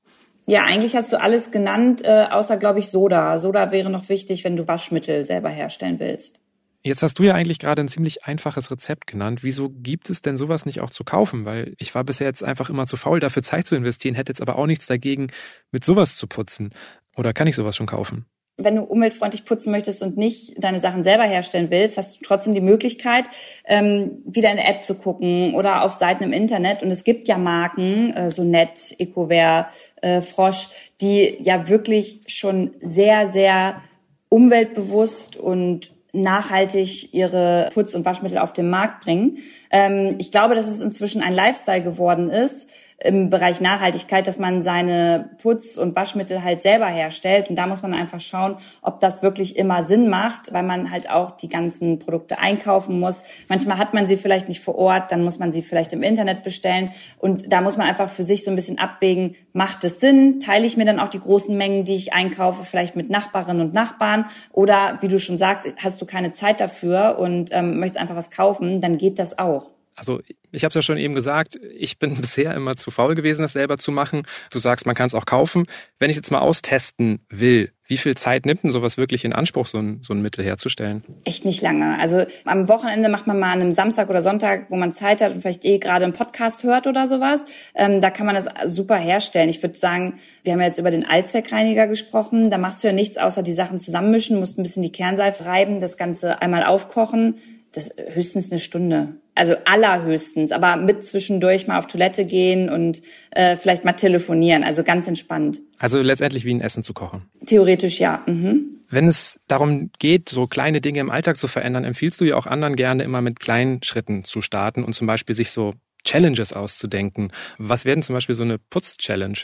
Ja, 0.46 0.62
eigentlich 0.64 0.96
hast 0.96 1.12
du 1.12 1.20
alles 1.20 1.50
genannt, 1.50 2.02
äh, 2.04 2.26
außer, 2.30 2.56
glaube 2.56 2.78
ich, 2.78 2.88
Soda. 2.88 3.38
Soda 3.38 3.70
wäre 3.70 3.90
noch 3.90 4.08
wichtig, 4.08 4.44
wenn 4.44 4.56
du 4.56 4.66
Waschmittel 4.66 5.24
selber 5.24 5.50
herstellen 5.50 6.00
willst. 6.00 6.40
Jetzt 6.82 7.02
hast 7.02 7.18
du 7.18 7.24
ja 7.24 7.34
eigentlich 7.34 7.58
gerade 7.58 7.82
ein 7.82 7.88
ziemlich 7.88 8.24
einfaches 8.24 8.70
Rezept 8.70 9.06
genannt. 9.06 9.42
Wieso 9.42 9.68
gibt 9.68 10.10
es 10.10 10.22
denn 10.22 10.36
sowas 10.36 10.64
nicht 10.64 10.80
auch 10.80 10.90
zu 10.90 11.04
kaufen? 11.04 11.44
Weil 11.44 11.74
ich 11.78 11.94
war 11.94 12.04
bisher 12.04 12.28
jetzt 12.28 12.44
einfach 12.44 12.70
immer 12.70 12.86
zu 12.86 12.96
faul, 12.96 13.20
dafür 13.20 13.42
Zeit 13.42 13.66
zu 13.66 13.74
investieren, 13.74 14.14
hätte 14.14 14.30
jetzt 14.30 14.40
aber 14.40 14.56
auch 14.56 14.66
nichts 14.66 14.86
dagegen, 14.86 15.28
mit 15.72 15.84
sowas 15.84 16.16
zu 16.16 16.26
putzen. 16.26 16.72
Oder 17.16 17.32
kann 17.32 17.48
ich 17.48 17.56
sowas 17.56 17.76
schon 17.76 17.86
kaufen? 17.86 18.26
Wenn 18.58 18.74
du 18.74 18.82
umweltfreundlich 18.82 19.44
putzen 19.44 19.70
möchtest 19.70 20.02
und 20.02 20.16
nicht 20.16 20.62
deine 20.62 20.80
Sachen 20.80 21.04
selber 21.04 21.22
herstellen 21.22 21.70
willst, 21.70 21.96
hast 21.96 22.20
du 22.20 22.24
trotzdem 22.24 22.54
die 22.54 22.60
Möglichkeit, 22.60 23.26
ähm, 23.64 24.22
wieder 24.24 24.50
in 24.50 24.56
der 24.56 24.68
App 24.68 24.82
zu 24.82 24.96
gucken 24.96 25.54
oder 25.54 25.82
auf 25.82 25.92
Seiten 25.92 26.24
im 26.24 26.32
Internet. 26.32 26.82
Und 26.82 26.90
es 26.90 27.04
gibt 27.04 27.28
ja 27.28 27.38
Marken, 27.38 28.12
äh, 28.14 28.30
so 28.32 28.42
Net, 28.42 28.96
Ecoware, 28.98 29.68
äh, 30.02 30.20
Frosch, 30.20 30.68
die 31.00 31.38
ja 31.40 31.68
wirklich 31.68 32.20
schon 32.26 32.72
sehr, 32.80 33.28
sehr 33.28 33.80
umweltbewusst 34.28 35.36
und 35.36 35.92
nachhaltig 36.12 37.14
ihre 37.14 37.70
Putz- 37.72 37.94
und 37.94 38.04
Waschmittel 38.04 38.38
auf 38.38 38.52
den 38.52 38.70
Markt 38.70 39.04
bringen. 39.04 39.38
Ähm, 39.70 40.16
ich 40.18 40.32
glaube, 40.32 40.56
dass 40.56 40.66
es 40.66 40.80
inzwischen 40.80 41.22
ein 41.22 41.34
Lifestyle 41.34 41.82
geworden 41.82 42.28
ist, 42.28 42.70
im 43.00 43.30
Bereich 43.30 43.60
Nachhaltigkeit, 43.60 44.26
dass 44.26 44.40
man 44.40 44.60
seine 44.60 45.30
Putz- 45.40 45.78
und 45.78 45.94
Waschmittel 45.94 46.42
halt 46.42 46.60
selber 46.60 46.86
herstellt. 46.86 47.48
Und 47.48 47.54
da 47.54 47.68
muss 47.68 47.80
man 47.80 47.94
einfach 47.94 48.20
schauen, 48.20 48.56
ob 48.82 48.98
das 48.98 49.22
wirklich 49.22 49.56
immer 49.56 49.84
Sinn 49.84 50.08
macht, 50.08 50.52
weil 50.52 50.64
man 50.64 50.90
halt 50.90 51.08
auch 51.08 51.36
die 51.36 51.48
ganzen 51.48 52.00
Produkte 52.00 52.40
einkaufen 52.40 52.98
muss. 52.98 53.22
Manchmal 53.48 53.78
hat 53.78 53.94
man 53.94 54.08
sie 54.08 54.16
vielleicht 54.16 54.48
nicht 54.48 54.60
vor 54.60 54.74
Ort, 54.74 55.12
dann 55.12 55.22
muss 55.22 55.38
man 55.38 55.52
sie 55.52 55.62
vielleicht 55.62 55.92
im 55.92 56.02
Internet 56.02 56.42
bestellen. 56.42 56.90
Und 57.18 57.52
da 57.52 57.60
muss 57.60 57.76
man 57.76 57.86
einfach 57.86 58.08
für 58.08 58.24
sich 58.24 58.42
so 58.44 58.50
ein 58.50 58.56
bisschen 58.56 58.80
abwägen, 58.80 59.36
macht 59.52 59.84
es 59.84 60.00
Sinn? 60.00 60.40
Teile 60.40 60.66
ich 60.66 60.76
mir 60.76 60.84
dann 60.84 60.98
auch 60.98 61.08
die 61.08 61.20
großen 61.20 61.56
Mengen, 61.56 61.84
die 61.84 61.94
ich 61.94 62.12
einkaufe, 62.12 62.64
vielleicht 62.64 62.96
mit 62.96 63.10
Nachbarinnen 63.10 63.68
und 63.68 63.74
Nachbarn? 63.74 64.24
Oder 64.52 64.98
wie 65.02 65.08
du 65.08 65.20
schon 65.20 65.36
sagst, 65.36 65.68
hast 65.76 66.02
du 66.02 66.06
keine 66.06 66.32
Zeit 66.32 66.60
dafür 66.60 67.18
und 67.20 67.50
ähm, 67.52 67.78
möchtest 67.78 68.00
einfach 68.00 68.16
was 68.16 68.32
kaufen, 68.32 68.80
dann 68.80 68.98
geht 68.98 69.20
das 69.20 69.38
auch. 69.38 69.77
Also 69.98 70.20
ich 70.52 70.64
habe 70.64 70.70
es 70.70 70.74
ja 70.74 70.82
schon 70.82 70.98
eben 70.98 71.14
gesagt, 71.14 71.58
ich 71.76 71.98
bin 71.98 72.16
bisher 72.20 72.54
immer 72.54 72.76
zu 72.76 72.90
faul 72.90 73.14
gewesen, 73.14 73.42
das 73.42 73.52
selber 73.52 73.78
zu 73.78 73.92
machen. 73.92 74.22
Du 74.50 74.58
sagst, 74.58 74.86
man 74.86 74.94
kann 74.94 75.06
es 75.06 75.14
auch 75.14 75.26
kaufen. 75.26 75.66
Wenn 75.98 76.10
ich 76.10 76.16
jetzt 76.16 76.30
mal 76.30 76.40
austesten 76.40 77.20
will, 77.28 77.70
wie 77.86 77.96
viel 77.96 78.16
Zeit 78.16 78.44
nimmt 78.44 78.64
denn 78.64 78.70
sowas 78.70 78.98
wirklich 78.98 79.24
in 79.24 79.32
Anspruch, 79.32 79.66
so 79.66 79.78
ein, 79.78 80.00
so 80.02 80.12
ein 80.12 80.20
Mittel 80.20 80.44
herzustellen? 80.44 81.02
Echt 81.24 81.46
nicht 81.46 81.62
lange. 81.62 81.98
Also 81.98 82.26
am 82.44 82.68
Wochenende 82.68 83.08
macht 83.08 83.26
man 83.26 83.38
mal 83.38 83.50
an 83.50 83.62
einem 83.62 83.72
Samstag 83.72 84.10
oder 84.10 84.20
Sonntag, 84.20 84.66
wo 84.68 84.76
man 84.76 84.92
Zeit 84.92 85.22
hat 85.22 85.32
und 85.32 85.40
vielleicht 85.40 85.64
eh 85.64 85.78
gerade 85.78 86.04
einen 86.04 86.12
Podcast 86.12 86.64
hört 86.64 86.86
oder 86.86 87.06
sowas. 87.06 87.46
Ähm, 87.74 88.02
da 88.02 88.10
kann 88.10 88.26
man 88.26 88.34
das 88.34 88.46
super 88.66 88.96
herstellen. 88.96 89.48
Ich 89.48 89.62
würde 89.62 89.76
sagen, 89.76 90.18
wir 90.44 90.52
haben 90.52 90.60
ja 90.60 90.66
jetzt 90.66 90.78
über 90.78 90.90
den 90.90 91.06
Allzweckreiniger 91.06 91.86
gesprochen. 91.86 92.50
Da 92.50 92.58
machst 92.58 92.84
du 92.84 92.88
ja 92.88 92.92
nichts 92.92 93.16
außer 93.16 93.42
die 93.42 93.54
Sachen 93.54 93.78
zusammenmischen, 93.78 94.38
musst 94.38 94.58
ein 94.58 94.62
bisschen 94.62 94.82
die 94.82 94.92
Kernseife 94.92 95.46
reiben, 95.46 95.80
das 95.80 95.96
Ganze 95.96 96.42
einmal 96.42 96.64
aufkochen. 96.64 97.38
Das 97.78 97.90
höchstens 98.14 98.50
eine 98.50 98.60
Stunde 98.60 99.14
also 99.38 99.54
allerhöchstens, 99.64 100.52
aber 100.52 100.76
mit 100.76 101.04
zwischendurch 101.04 101.68
mal 101.68 101.78
auf 101.78 101.86
Toilette 101.86 102.24
gehen 102.24 102.68
und 102.68 103.00
äh, 103.30 103.56
vielleicht 103.56 103.84
mal 103.84 103.92
telefonieren, 103.92 104.64
also 104.64 104.82
ganz 104.82 105.06
entspannt. 105.06 105.60
Also 105.78 106.02
letztendlich 106.02 106.44
wie 106.44 106.52
ein 106.52 106.60
Essen 106.60 106.82
zu 106.82 106.92
kochen. 106.92 107.22
Theoretisch 107.46 108.00
ja. 108.00 108.22
Mhm. 108.26 108.80
Wenn 108.90 109.06
es 109.06 109.38
darum 109.46 109.90
geht, 109.98 110.28
so 110.28 110.46
kleine 110.46 110.80
Dinge 110.80 110.98
im 110.98 111.10
Alltag 111.10 111.36
zu 111.36 111.46
verändern, 111.46 111.84
empfiehlst 111.84 112.20
du 112.20 112.24
ja 112.24 112.36
auch 112.36 112.46
anderen 112.46 112.74
gerne 112.74 113.04
immer 113.04 113.20
mit 113.20 113.38
kleinen 113.38 113.82
Schritten 113.82 114.24
zu 114.24 114.40
starten 114.40 114.82
und 114.82 114.94
zum 114.94 115.06
Beispiel 115.06 115.36
sich 115.36 115.50
so 115.50 115.74
Challenges 116.04 116.52
auszudenken. 116.52 117.32
Was 117.58 117.84
werden 117.84 118.02
zum 118.02 118.14
Beispiel 118.14 118.34
so 118.34 118.42
eine 118.42 118.58
Putz-Challenge? 118.58 119.38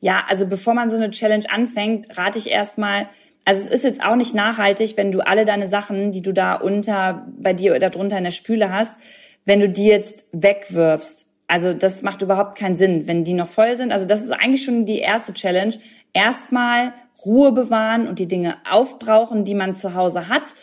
Ja, 0.00 0.24
also 0.28 0.46
bevor 0.46 0.74
man 0.74 0.90
so 0.90 0.96
eine 0.96 1.10
Challenge 1.10 1.44
anfängt, 1.48 2.18
rate 2.18 2.38
ich 2.38 2.50
erstmal, 2.50 3.08
also 3.44 3.60
es 3.60 3.68
ist 3.68 3.84
jetzt 3.84 4.02
auch 4.02 4.16
nicht 4.16 4.34
nachhaltig, 4.34 4.96
wenn 4.96 5.12
du 5.12 5.20
alle 5.20 5.44
deine 5.44 5.66
Sachen, 5.66 6.12
die 6.12 6.22
du 6.22 6.32
da 6.32 6.54
unter, 6.54 7.26
bei 7.38 7.52
dir 7.52 7.74
oder 7.74 7.90
drunter 7.90 8.18
in 8.18 8.24
der 8.24 8.30
Spüle 8.30 8.72
hast, 8.72 8.96
wenn 9.44 9.60
du 9.60 9.68
die 9.68 9.86
jetzt 9.86 10.26
wegwirfst. 10.32 11.26
Also 11.46 11.74
das 11.74 12.02
macht 12.02 12.22
überhaupt 12.22 12.56
keinen 12.56 12.76
Sinn, 12.76 13.06
wenn 13.06 13.24
die 13.24 13.34
noch 13.34 13.48
voll 13.48 13.76
sind. 13.76 13.92
Also 13.92 14.06
das 14.06 14.22
ist 14.22 14.30
eigentlich 14.30 14.64
schon 14.64 14.86
die 14.86 14.98
erste 14.98 15.34
Challenge. 15.34 15.74
Erstmal 16.14 16.94
Ruhe 17.24 17.52
bewahren 17.52 18.08
und 18.08 18.18
die 18.18 18.28
Dinge 18.28 18.56
aufbrauchen, 18.68 19.44
die 19.44 19.54
man 19.54 19.76
zu 19.76 19.94
Hause 19.94 20.28
hat. 20.28 20.54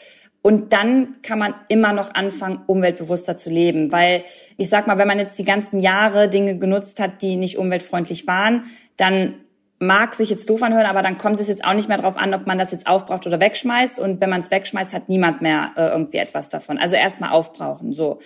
Und 0.42 0.74
dann 0.74 1.22
kann 1.22 1.38
man 1.38 1.54
immer 1.70 1.94
noch 1.94 2.16
anfangen, 2.16 2.62
umweltbewusster 2.66 3.38
zu 3.38 3.52
leben. 3.52 3.92
Weil 3.92 4.24
ich 4.58 4.70
sag 4.70 4.88
mal, 4.88 4.98
wenn 4.98 5.08
man 5.08 5.20
jetzt 5.20 5.38
die 5.38 5.46
ganzen 5.46 5.82
Jahre 5.82 6.30
Dinge 6.30 6.58
genutzt 6.58 7.00
hat, 7.00 7.22
die 7.22 7.36
nicht 7.36 7.60
umweltfreundlich 7.60 8.26
waren, 8.26 8.64
dann 8.98 9.36
mag 9.82 10.14
sich 10.14 10.30
jetzt 10.30 10.48
doof 10.48 10.62
anhören, 10.62 10.86
aber 10.86 11.02
dann 11.02 11.18
kommt 11.18 11.40
es 11.40 11.48
jetzt 11.48 11.66
auch 11.66 11.74
nicht 11.74 11.90
mehr 11.90 11.98
darauf 11.98 12.16
an, 12.16 12.36
ob 12.36 12.46
man 12.46 12.60
das 12.60 12.72
jetzt 12.72 12.86
aufbraucht 12.86 13.26
oder 13.26 13.40
wegschmeißt. 13.40 14.00
Und 14.00 14.22
wenn 14.22 14.30
man 14.30 14.42
es 14.42 14.52
wegschmeißt, 14.52 14.94
hat 14.94 15.10
niemand 15.10 15.42
mehr 15.42 15.72
äh, 15.76 15.88
irgendwie 15.88 16.18
etwas 16.18 16.50
davon. 16.50 16.78
Also 16.78 16.96
erstmal 16.96 17.32
aufbrauchen. 17.32 17.92
So. 17.92 18.20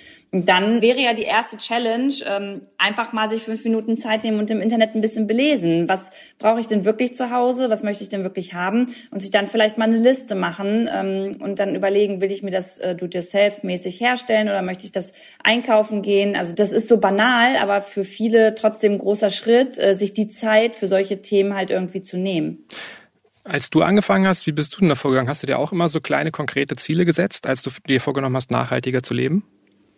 Dann 0.43 0.81
wäre 0.81 0.99
ja 0.99 1.13
die 1.13 1.23
erste 1.23 1.57
Challenge, 1.57 2.13
ähm, 2.27 2.61
einfach 2.77 3.13
mal 3.13 3.29
sich 3.29 3.43
fünf 3.43 3.63
Minuten 3.63 3.95
Zeit 3.95 4.23
nehmen 4.23 4.39
und 4.39 4.51
im 4.51 4.59
Internet 4.59 4.95
ein 4.95 5.01
bisschen 5.01 5.27
belesen. 5.27 5.87
Was 5.87 6.11
brauche 6.39 6.59
ich 6.59 6.67
denn 6.67 6.83
wirklich 6.83 7.15
zu 7.15 7.31
Hause? 7.31 7.69
Was 7.69 7.83
möchte 7.83 8.03
ich 8.03 8.09
denn 8.09 8.23
wirklich 8.23 8.53
haben? 8.53 8.93
Und 9.11 9.21
sich 9.21 9.31
dann 9.31 9.47
vielleicht 9.47 9.77
mal 9.77 9.85
eine 9.85 9.97
Liste 9.97 10.35
machen 10.35 10.89
ähm, 10.91 11.37
und 11.41 11.59
dann 11.59 11.75
überlegen, 11.75 12.19
will 12.19 12.31
ich 12.31 12.43
mir 12.43 12.51
das 12.51 12.79
äh, 12.79 12.95
do-it-yourself-mäßig 12.95 14.01
herstellen 14.01 14.49
oder 14.49 14.61
möchte 14.61 14.85
ich 14.85 14.91
das 14.91 15.13
einkaufen 15.43 16.01
gehen? 16.01 16.35
Also 16.35 16.53
das 16.53 16.71
ist 16.71 16.89
so 16.89 16.99
banal, 16.99 17.55
aber 17.57 17.81
für 17.81 18.03
viele 18.03 18.55
trotzdem 18.55 18.93
ein 18.93 18.99
großer 18.99 19.29
Schritt, 19.29 19.79
äh, 19.79 19.93
sich 19.93 20.13
die 20.13 20.27
Zeit 20.27 20.75
für 20.75 20.87
solche 20.87 21.21
Themen 21.21 21.55
halt 21.55 21.69
irgendwie 21.69 22.01
zu 22.01 22.17
nehmen. 22.17 22.65
Als 23.45 23.69
du 23.69 23.83
angefangen 23.83 24.27
hast, 24.27 24.47
wie 24.47 24.51
bist 24.51 24.75
du 24.75 24.79
denn 24.79 24.89
da 24.89 24.95
vorgegangen? 24.95 25.29
Hast 25.29 25.43
du 25.43 25.47
dir 25.47 25.59
auch 25.59 25.71
immer 25.71 25.87
so 25.87 26.01
kleine 26.01 26.31
konkrete 26.31 26.75
Ziele 26.77 27.05
gesetzt, 27.05 27.45
als 27.45 27.61
du 27.61 27.69
dir 27.87 28.01
vorgenommen 28.01 28.35
hast, 28.35 28.49
nachhaltiger 28.49 29.03
zu 29.03 29.13
leben? 29.13 29.43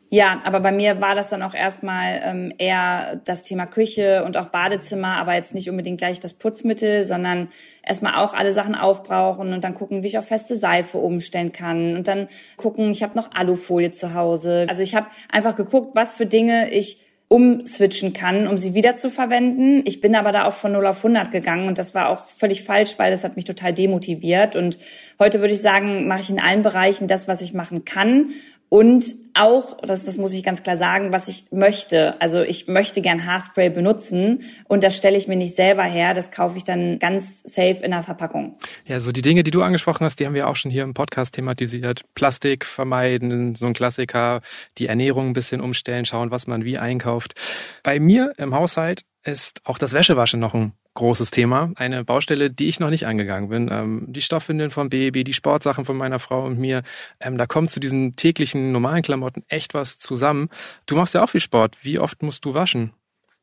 Ja, 0.09 0.41
aber 0.45 0.61
bei 0.61 0.71
mir 0.71 1.01
war 1.01 1.15
das 1.15 1.29
dann 1.29 1.41
auch 1.41 1.53
erstmal 1.53 2.21
ähm, 2.23 2.53
eher 2.57 3.19
das 3.25 3.43
Thema 3.43 3.65
Küche 3.65 4.23
und 4.23 4.37
auch 4.37 4.45
Badezimmer, 4.45 5.17
aber 5.17 5.33
jetzt 5.33 5.53
nicht 5.53 5.69
unbedingt 5.69 5.97
gleich 5.97 6.21
das 6.21 6.33
Putzmittel, 6.33 7.03
sondern 7.03 7.49
erstmal 7.83 8.15
auch 8.15 8.33
alle 8.33 8.53
Sachen 8.53 8.75
aufbrauchen 8.75 9.51
und 9.51 9.65
dann 9.65 9.75
gucken, 9.75 10.03
wie 10.03 10.07
ich 10.07 10.17
auf 10.17 10.27
feste 10.27 10.55
Seife 10.55 10.97
umstellen 10.97 11.51
kann 11.51 11.97
und 11.97 12.07
dann 12.07 12.29
gucken, 12.55 12.89
ich 12.91 13.03
habe 13.03 13.17
noch 13.17 13.31
Alufolie 13.33 13.91
zu 13.91 14.13
Hause. 14.13 14.65
Also 14.69 14.81
ich 14.81 14.95
habe 14.95 15.07
einfach 15.29 15.57
geguckt, 15.57 15.93
was 15.93 16.13
für 16.13 16.25
Dinge 16.25 16.71
ich 16.71 17.01
umswitchen 17.29 18.13
kann, 18.13 18.47
um 18.47 18.57
sie 18.57 18.73
wieder 18.73 18.95
zu 18.95 19.09
verwenden. 19.09 19.81
Ich 19.85 19.99
bin 19.99 20.15
aber 20.15 20.31
da 20.31 20.45
auch 20.45 20.53
von 20.53 20.71
0 20.71 20.85
auf 20.87 20.97
100 20.99 21.29
gegangen 21.29 21.67
und 21.67 21.77
das 21.77 21.93
war 21.93 22.07
auch 22.07 22.19
völlig 22.29 22.63
falsch, 22.63 22.97
weil 22.97 23.11
das 23.11 23.25
hat 23.25 23.35
mich 23.35 23.43
total 23.43 23.73
demotiviert. 23.73 24.55
Und 24.55 24.77
heute 25.19 25.41
würde 25.41 25.53
ich 25.53 25.61
sagen, 25.61 26.07
mache 26.07 26.21
ich 26.21 26.29
in 26.29 26.39
allen 26.39 26.63
Bereichen 26.63 27.09
das, 27.09 27.27
was 27.27 27.41
ich 27.41 27.53
machen 27.53 27.83
kann 27.83 28.29
und 28.69 29.05
auch, 29.33 29.77
das, 29.81 30.03
das 30.03 30.17
muss 30.17 30.33
ich 30.33 30.43
ganz 30.43 30.63
klar 30.63 30.77
sagen, 30.77 31.11
was 31.11 31.27
ich 31.27 31.51
möchte. 31.51 32.19
Also 32.19 32.41
ich 32.41 32.67
möchte 32.67 33.01
gern 33.01 33.25
Haarspray 33.25 33.69
benutzen 33.69 34.43
und 34.65 34.83
das 34.83 34.97
stelle 34.97 35.15
ich 35.15 35.27
mir 35.27 35.35
nicht 35.35 35.55
selber 35.55 35.83
her. 35.83 36.13
Das 36.13 36.31
kaufe 36.31 36.57
ich 36.57 36.63
dann 36.63 36.99
ganz 36.99 37.43
safe 37.43 37.79
in 37.83 37.91
der 37.91 38.03
Verpackung. 38.03 38.57
Ja, 38.85 38.99
so 38.99 39.11
die 39.11 39.21
Dinge, 39.21 39.43
die 39.43 39.51
du 39.51 39.61
angesprochen 39.61 40.05
hast, 40.05 40.19
die 40.19 40.25
haben 40.25 40.33
wir 40.33 40.49
auch 40.49 40.55
schon 40.55 40.71
hier 40.71 40.83
im 40.83 40.93
Podcast 40.93 41.35
thematisiert. 41.35 42.01
Plastik 42.15 42.65
vermeiden, 42.65 43.55
so 43.55 43.67
ein 43.67 43.73
Klassiker, 43.73 44.41
die 44.79 44.87
Ernährung 44.87 45.27
ein 45.27 45.33
bisschen 45.33 45.61
umstellen, 45.61 46.05
schauen, 46.05 46.31
was 46.31 46.47
man 46.47 46.65
wie 46.65 46.77
einkauft. 46.77 47.35
Bei 47.83 47.99
mir 47.99 48.33
im 48.37 48.55
Haushalt 48.55 49.03
ist 49.23 49.61
auch 49.65 49.77
das 49.77 49.93
Wäschewaschen 49.93 50.39
noch 50.39 50.53
ein 50.53 50.73
großes 50.97 51.31
Thema. 51.31 51.71
Eine 51.75 52.03
Baustelle, 52.03 52.49
die 52.49 52.67
ich 52.67 52.79
noch 52.79 52.89
nicht 52.89 53.05
angegangen 53.05 53.49
bin. 53.49 53.69
Ähm, 53.71 54.05
die 54.07 54.21
Stoffwindeln 54.21 54.71
vom 54.71 54.89
Baby, 54.89 55.23
die 55.23 55.33
Sportsachen 55.33 55.85
von 55.85 55.95
meiner 55.95 56.19
Frau 56.19 56.43
und 56.43 56.59
mir. 56.59 56.81
Ähm, 57.19 57.37
da 57.37 57.45
kommt 57.45 57.71
zu 57.71 57.79
diesen 57.79 58.15
täglichen 58.15 58.71
normalen 58.71 59.03
Klamotten 59.03 59.43
echt 59.47 59.73
was 59.73 59.97
zusammen. 59.97 60.49
Du 60.85 60.95
machst 60.95 61.13
ja 61.13 61.23
auch 61.23 61.29
viel 61.29 61.41
Sport. 61.41 61.77
Wie 61.81 61.99
oft 61.99 62.23
musst 62.23 62.43
du 62.45 62.53
waschen? 62.53 62.93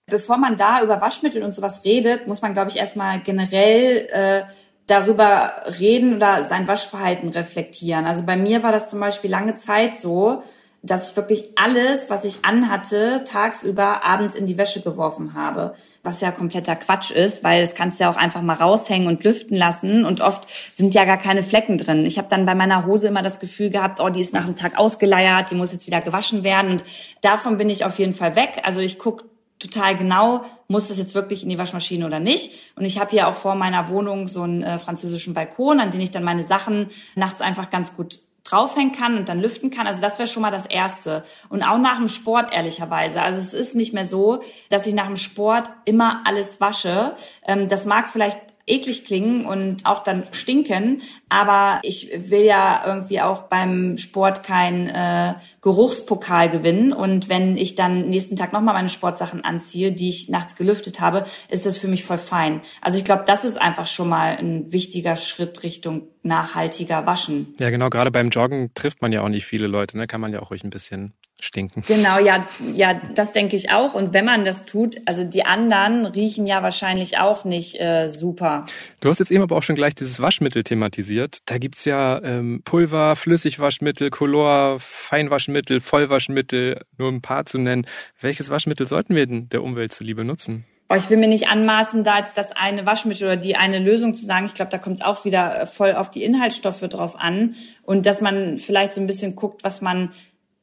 Bevor 0.07 0.37
man 0.37 0.57
da 0.57 0.83
über 0.83 1.01
Waschmittel 1.01 1.43
und 1.43 1.55
sowas 1.55 1.85
redet, 1.85 2.27
muss 2.27 2.43
man, 2.43 2.53
glaube 2.53 2.71
ich, 2.71 2.77
erstmal 2.77 3.21
generell 3.21 4.09
äh, 4.11 4.43
darüber 4.87 5.63
reden 5.79 6.17
oder 6.17 6.43
sein 6.43 6.69
Waschverhalten 6.69 7.31
reflektieren. 7.31 8.05
Also 8.05 8.25
bei 8.25 8.37
mir 8.37 8.63
war 8.63 8.73
das 8.73 8.91
zum 8.91 9.01
Beispiel 9.01 9.31
lange 9.31 9.55
Zeit 9.55 9.97
so, 9.97 10.43
dass 10.85 11.11
ich 11.11 11.17
wirklich 11.17 11.51
alles, 11.57 12.11
was 12.11 12.27
ich 12.27 12.45
anhatte, 12.45 13.25
tagsüber 13.25 14.05
abends 14.05 14.35
in 14.35 14.45
die 14.45 14.59
Wäsche 14.59 14.83
geworfen 14.83 15.33
habe. 15.33 15.75
Was 16.03 16.21
ja 16.21 16.31
kompletter 16.31 16.77
Quatsch 16.77 17.11
ist, 17.11 17.43
weil 17.43 17.63
das 17.63 17.75
kannst 17.75 17.99
du 17.99 18.05
ja 18.05 18.11
auch 18.11 18.17
einfach 18.17 18.43
mal 18.43 18.57
raushängen 18.57 19.09
und 19.09 19.25
lüften 19.25 19.57
lassen. 19.57 20.05
Und 20.05 20.21
oft 20.21 20.47
sind 20.71 20.93
ja 20.93 21.07
gar 21.07 21.17
keine 21.17 21.43
Flecken 21.43 21.79
drin. 21.79 22.05
Ich 22.05 22.19
habe 22.19 22.29
dann 22.29 22.45
bei 22.45 22.55
meiner 22.55 22.85
Hose 22.85 23.09
immer 23.09 23.23
das 23.23 23.41
Gefühl 23.41 23.71
gehabt, 23.71 23.99
oh, 23.99 24.11
die 24.11 24.21
ist 24.21 24.35
nach 24.35 24.45
dem 24.45 24.57
Tag 24.57 24.77
ausgeleiert, 24.77 25.51
die 25.51 25.55
muss 25.55 25.73
jetzt 25.73 25.87
wieder 25.87 26.03
gewaschen 26.03 26.45
werden. 26.45 26.73
Und 26.73 26.85
davon 27.23 27.57
bin 27.57 27.71
ich 27.71 27.87
auf 27.87 27.99
jeden 27.99 28.15
Fall 28.15 28.37
weg. 28.37 28.61
Also 28.65 28.81
ich 28.81 28.99
gucke 28.99 29.25
total 29.59 29.97
genau, 29.97 30.45
muss 30.69 30.89
das 30.89 30.99
jetzt 30.99 31.15
wirklich 31.15 31.43
in 31.43 31.49
die 31.49 31.59
Waschmaschine 31.59 32.05
oder 32.05 32.21
nicht. 32.21 32.53
Und 32.77 32.85
ich 32.85 32.99
habe 33.01 33.11
hier 33.11 33.29
auch 33.29 33.35
vor 33.35 33.55
meiner 33.55 33.89
Wohnung 33.89 34.29
so 34.29 34.43
einen 34.43 34.63
äh, 34.63 34.79
französischen 34.79 35.33
Balkon, 35.33 35.81
an 35.81 35.91
den 35.91 36.01
ich 36.03 36.11
dann 36.11 36.25
meine 36.25 36.43
Sachen 36.43 36.91
nachts 37.15 37.41
einfach 37.41 37.71
ganz 37.71 37.97
gut 37.97 38.19
draufhängen 38.45 38.93
kann 38.93 39.17
und 39.17 39.29
dann 39.29 39.41
lüften 39.41 39.71
kann. 39.71 39.87
Also 39.87 40.01
das 40.01 40.19
wäre 40.19 40.29
schon 40.29 40.43
mal 40.43 40.51
das 40.51 40.67
Erste. 40.67 41.25
Und 41.49 41.63
auch 41.63 41.79
nach 41.79 41.97
dem 41.97 42.09
Sport, 42.09 42.53
ehrlicherweise. 42.53 43.23
Also 43.23 43.41
es 43.41 43.55
ist 43.55 43.75
nicht 43.75 43.95
mehr 43.95 44.05
so, 44.05 44.43
dass 44.69 44.87
ich 44.87 44.95
nach 44.95 45.07
dem 45.07 45.17
Sport 45.17 45.71
immer 45.87 46.23
alles 46.27 46.61
wasche. 46.61 47.15
Ähm, 47.47 47.69
das 47.69 47.87
mag 47.87 48.11
vielleicht 48.11 48.39
eklig 48.67 49.05
klingen 49.05 49.45
und 49.45 49.85
auch 49.85 50.03
dann 50.03 50.25
stinken, 50.33 51.03
aber 51.29 51.81
ich 51.83 52.11
will 52.31 52.43
ja 52.43 52.83
irgendwie 52.87 53.21
auch 53.21 53.43
beim 53.43 53.99
Sport 53.99 54.43
kein 54.43 54.89
äh, 54.89 55.35
Geruchspokal 55.61 56.49
gewinnen 56.49 56.93
und 56.93 57.29
wenn 57.29 57.57
ich 57.57 57.75
dann 57.75 58.09
nächsten 58.09 58.37
Tag 58.37 58.53
nochmal 58.53 58.75
meine 58.75 58.89
Sportsachen 58.89 59.45
anziehe, 59.45 59.93
die 59.93 60.09
ich 60.09 60.29
nachts 60.29 60.57
gelüftet 60.57 61.01
habe, 61.01 61.25
ist 61.51 61.67
das 61.67 61.77
für 61.77 61.89
mich 61.89 62.05
voll 62.05 62.19
fein. 62.19 62.63
Also 62.81 62.97
ich 62.97 63.05
glaube, 63.05 63.25
das 63.27 63.45
ist 63.45 63.61
einfach 63.61 63.87
schon 63.87 64.09
mal 64.09 64.37
ein 64.37 64.73
wichtiger 64.73 65.17
Schritt 65.17 65.63
Richtung 65.63 66.09
nachhaltiger 66.23 67.05
Waschen. 67.07 67.55
Ja, 67.59 67.69
genau, 67.71 67.91
gerade 67.91 68.11
beim 68.11 68.31
Joggen 68.31 68.73
trifft 68.75 69.03
man 69.03 69.13
ja 69.13 69.21
auch 69.21 69.29
nicht 69.29 69.45
viele 69.45 69.67
Leute, 69.67 69.99
ne? 69.99 70.07
Kann 70.07 70.21
man 70.21 70.33
ja 70.33 70.41
auch 70.41 70.51
ruhig 70.51 70.65
ein 70.65 70.71
bisschen 70.71 71.13
stinken. 71.41 71.83
Genau, 71.87 72.19
ja, 72.19 72.47
ja, 72.75 73.01
das 73.15 73.33
denke 73.33 73.57
ich 73.57 73.71
auch. 73.71 73.95
Und 73.95 74.15
wenn 74.15 74.25
man 74.25 74.45
das 74.45 74.65
tut, 74.65 74.97
also 75.05 75.25
die 75.25 75.45
anderen 75.45 76.07
riechen 76.07 76.47
ja 76.47 76.63
wahrscheinlich 76.63 77.19
auch 77.19 77.45
nicht 77.45 77.81
äh, 77.81 78.09
super. 78.09 78.67
Du 79.01 79.09
hast 79.09 79.19
jetzt 79.19 79.31
eben 79.31 79.43
aber 79.43 79.57
auch 79.57 79.63
schon 79.63 79.77
gleich 79.77 79.95
dieses 79.95 80.21
Waschmittel 80.21 80.65
thematisiert. 80.65 81.39
Da 81.47 81.59
gibt's 81.59 81.85
ja 81.85 82.23
ähm, 82.23 82.63
Pulver, 82.65 83.17
Flüssigwaschmittel, 83.17 84.11
Color, 84.11 84.79
Feinwaschmittel, 84.81 85.81
Vollwaschmittel, 85.81 86.81
nur 86.99 87.11
ein 87.11 87.23
paar 87.23 87.47
zu 87.47 87.59
nennen. 87.59 87.87
Welches 88.21 88.51
Waschmittel 88.51 88.87
sollten 88.87 89.15
wir 89.15 89.27
denn 89.27 89.49
der 89.49 89.63
Umwelt 89.63 89.93
zuliebe 89.93 90.25
nutzen? 90.25 90.65
Oh, 90.91 90.97
ich 90.97 91.09
will 91.09 91.17
mir 91.17 91.29
nicht 91.29 91.49
anmaßen, 91.49 92.05
da 92.05 92.19
jetzt 92.19 92.37
das 92.37 92.53
eine 92.53 92.85
Waschmittel 92.85 93.27
oder 93.27 93.37
die 93.37 93.57
eine 93.57 93.79
Lösung 93.79 94.15
zu 94.15 94.27
sagen. 94.27 94.47
Ich 94.47 94.55
glaube, 94.55 94.71
da 94.71 94.77
kommt 94.77 95.01
es 95.01 95.05
auch 95.05 95.25
wieder 95.25 95.63
äh, 95.63 95.67
voll 95.67 95.95
auf 95.95 96.11
die 96.11 96.23
Inhaltsstoffe 96.23 96.83
drauf 96.83 97.19
an 97.19 97.55
und 97.83 98.05
dass 98.07 98.21
man 98.21 98.59
vielleicht 98.59 98.93
so 98.93 99.01
ein 99.01 99.07
bisschen 99.07 99.35
guckt, 99.35 99.65
was 99.65 99.81
man 99.81 100.13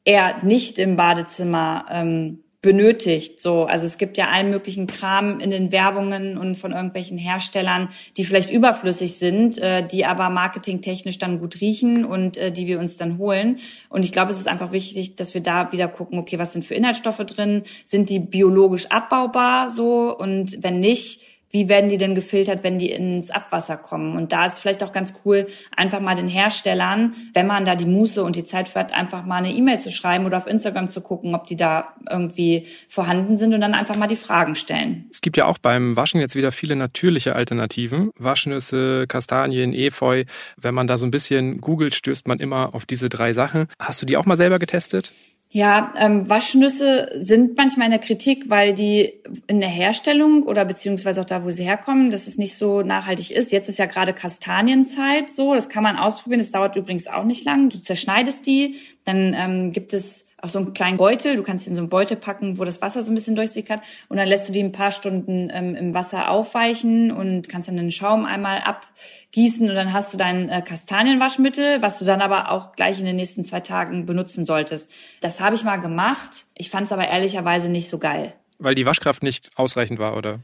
eher 0.04 0.42
nicht 0.42 0.78
im 0.78 0.96
Badezimmer 0.96 1.86
ähm, 1.90 2.42
benötigt. 2.62 3.40
So, 3.40 3.64
also 3.64 3.84
es 3.84 3.98
gibt 3.98 4.16
ja 4.16 4.28
allen 4.28 4.50
möglichen 4.50 4.86
Kram 4.86 5.40
in 5.40 5.50
den 5.50 5.72
Werbungen 5.72 6.38
und 6.38 6.54
von 6.54 6.70
irgendwelchen 6.70 7.18
Herstellern, 7.18 7.88
die 8.16 8.24
vielleicht 8.24 8.52
überflüssig 8.52 9.14
sind, 9.14 9.58
äh, 9.58 9.84
die 9.86 10.06
aber 10.06 10.30
marketingtechnisch 10.30 11.18
dann 11.18 11.40
gut 11.40 11.60
riechen 11.60 12.04
und 12.04 12.36
äh, 12.36 12.52
die 12.52 12.68
wir 12.68 12.78
uns 12.78 12.96
dann 12.96 13.18
holen. 13.18 13.58
Und 13.88 14.04
ich 14.04 14.12
glaube, 14.12 14.30
es 14.30 14.38
ist 14.38 14.46
einfach 14.46 14.70
wichtig, 14.70 15.16
dass 15.16 15.34
wir 15.34 15.42
da 15.42 15.72
wieder 15.72 15.88
gucken, 15.88 16.20
okay, 16.20 16.38
was 16.38 16.52
sind 16.52 16.64
für 16.64 16.76
Inhaltsstoffe 16.76 17.18
drin? 17.26 17.64
Sind 17.84 18.08
die 18.08 18.20
biologisch 18.20 18.86
abbaubar 18.86 19.68
so? 19.68 20.16
Und 20.16 20.62
wenn 20.62 20.78
nicht, 20.78 21.20
wie 21.52 21.68
werden 21.68 21.88
die 21.88 21.98
denn 21.98 22.14
gefiltert, 22.14 22.64
wenn 22.64 22.78
die 22.78 22.90
ins 22.90 23.30
Abwasser 23.30 23.76
kommen? 23.78 24.16
Und 24.16 24.32
da 24.32 24.44
ist 24.44 24.58
vielleicht 24.58 24.82
auch 24.82 24.92
ganz 24.92 25.14
cool, 25.24 25.46
einfach 25.74 26.00
mal 26.00 26.14
den 26.14 26.28
Herstellern, 26.28 27.14
wenn 27.32 27.46
man 27.46 27.64
da 27.64 27.74
die 27.74 27.86
Muße 27.86 28.22
und 28.22 28.36
die 28.36 28.44
Zeit 28.44 28.68
für 28.68 28.82
hat, 28.82 28.92
einfach 28.92 29.24
mal 29.24 29.36
eine 29.36 29.52
E-Mail 29.52 29.80
zu 29.80 29.90
schreiben 29.90 30.26
oder 30.26 30.36
auf 30.36 30.46
Instagram 30.46 30.90
zu 30.90 31.00
gucken, 31.00 31.34
ob 31.34 31.46
die 31.46 31.56
da 31.56 31.94
irgendwie 32.08 32.66
vorhanden 32.88 33.36
sind 33.36 33.54
und 33.54 33.60
dann 33.60 33.74
einfach 33.74 33.96
mal 33.96 34.06
die 34.06 34.16
Fragen 34.16 34.54
stellen. 34.54 35.06
Es 35.10 35.20
gibt 35.20 35.36
ja 35.36 35.46
auch 35.46 35.58
beim 35.58 35.96
Waschen 35.96 36.20
jetzt 36.20 36.34
wieder 36.34 36.52
viele 36.52 36.76
natürliche 36.76 37.36
Alternativen. 37.36 38.10
Waschnüsse, 38.18 39.06
Kastanien, 39.06 39.72
Efeu. 39.72 40.24
Wenn 40.56 40.74
man 40.74 40.86
da 40.86 40.98
so 40.98 41.06
ein 41.06 41.10
bisschen 41.10 41.60
googelt, 41.60 41.94
stößt 41.94 42.26
man 42.26 42.40
immer 42.40 42.74
auf 42.74 42.86
diese 42.86 43.08
drei 43.08 43.32
Sachen. 43.32 43.68
Hast 43.78 44.02
du 44.02 44.06
die 44.06 44.16
auch 44.16 44.26
mal 44.26 44.36
selber 44.36 44.58
getestet? 44.58 45.12
Ja, 45.54 45.92
ähm, 45.98 46.30
Waschnüsse 46.30 47.10
sind 47.16 47.58
manchmal 47.58 47.84
in 47.84 47.90
der 47.90 48.00
Kritik, 48.00 48.48
weil 48.48 48.72
die 48.72 49.20
in 49.46 49.60
der 49.60 49.68
Herstellung 49.68 50.44
oder 50.44 50.64
beziehungsweise 50.64 51.20
auch 51.20 51.26
da, 51.26 51.44
wo 51.44 51.50
sie 51.50 51.62
herkommen, 51.62 52.10
dass 52.10 52.26
es 52.26 52.38
nicht 52.38 52.56
so 52.56 52.80
nachhaltig 52.80 53.30
ist. 53.32 53.52
Jetzt 53.52 53.68
ist 53.68 53.78
ja 53.78 53.84
gerade 53.84 54.14
Kastanienzeit 54.14 55.28
so, 55.28 55.54
das 55.54 55.68
kann 55.68 55.82
man 55.82 55.98
ausprobieren. 55.98 56.38
Das 56.38 56.52
dauert 56.52 56.76
übrigens 56.76 57.06
auch 57.06 57.24
nicht 57.24 57.44
lang. 57.44 57.68
Du 57.68 57.82
zerschneidest 57.82 58.46
die, 58.46 58.76
dann 59.04 59.34
ähm, 59.36 59.72
gibt 59.72 59.92
es 59.92 60.31
auch 60.42 60.48
so 60.48 60.58
einen 60.58 60.74
kleinen 60.74 60.96
Beutel. 60.96 61.36
Du 61.36 61.42
kannst 61.42 61.66
ihn 61.66 61.70
in 61.70 61.76
so 61.76 61.80
einen 61.80 61.88
Beutel 61.88 62.16
packen, 62.16 62.58
wo 62.58 62.64
das 62.64 62.82
Wasser 62.82 63.02
so 63.02 63.10
ein 63.10 63.14
bisschen 63.14 63.36
durchsickert. 63.36 63.80
Und 64.08 64.16
dann 64.16 64.28
lässt 64.28 64.48
du 64.48 64.52
die 64.52 64.60
ein 64.60 64.72
paar 64.72 64.90
Stunden 64.90 65.48
ähm, 65.52 65.76
im 65.76 65.94
Wasser 65.94 66.30
aufweichen 66.30 67.12
und 67.12 67.48
kannst 67.48 67.68
dann 67.68 67.76
den 67.76 67.92
Schaum 67.92 68.26
einmal 68.26 68.58
abgießen 68.58 69.68
und 69.70 69.74
dann 69.74 69.92
hast 69.92 70.12
du 70.12 70.18
dein 70.18 70.48
äh, 70.48 70.60
Kastanienwaschmittel, 70.60 71.80
was 71.80 71.98
du 71.98 72.04
dann 72.04 72.20
aber 72.20 72.50
auch 72.50 72.72
gleich 72.72 72.98
in 72.98 73.06
den 73.06 73.16
nächsten 73.16 73.44
zwei 73.44 73.60
Tagen 73.60 74.04
benutzen 74.04 74.44
solltest. 74.44 74.90
Das 75.20 75.40
habe 75.40 75.54
ich 75.54 75.62
mal 75.62 75.76
gemacht. 75.76 76.44
Ich 76.54 76.70
fand 76.70 76.86
es 76.86 76.92
aber 76.92 77.06
ehrlicherweise 77.06 77.70
nicht 77.70 77.88
so 77.88 77.98
geil. 77.98 78.34
Weil 78.58 78.74
die 78.74 78.84
Waschkraft 78.84 79.22
nicht 79.22 79.50
ausreichend 79.54 80.00
war, 80.00 80.16
oder? 80.16 80.40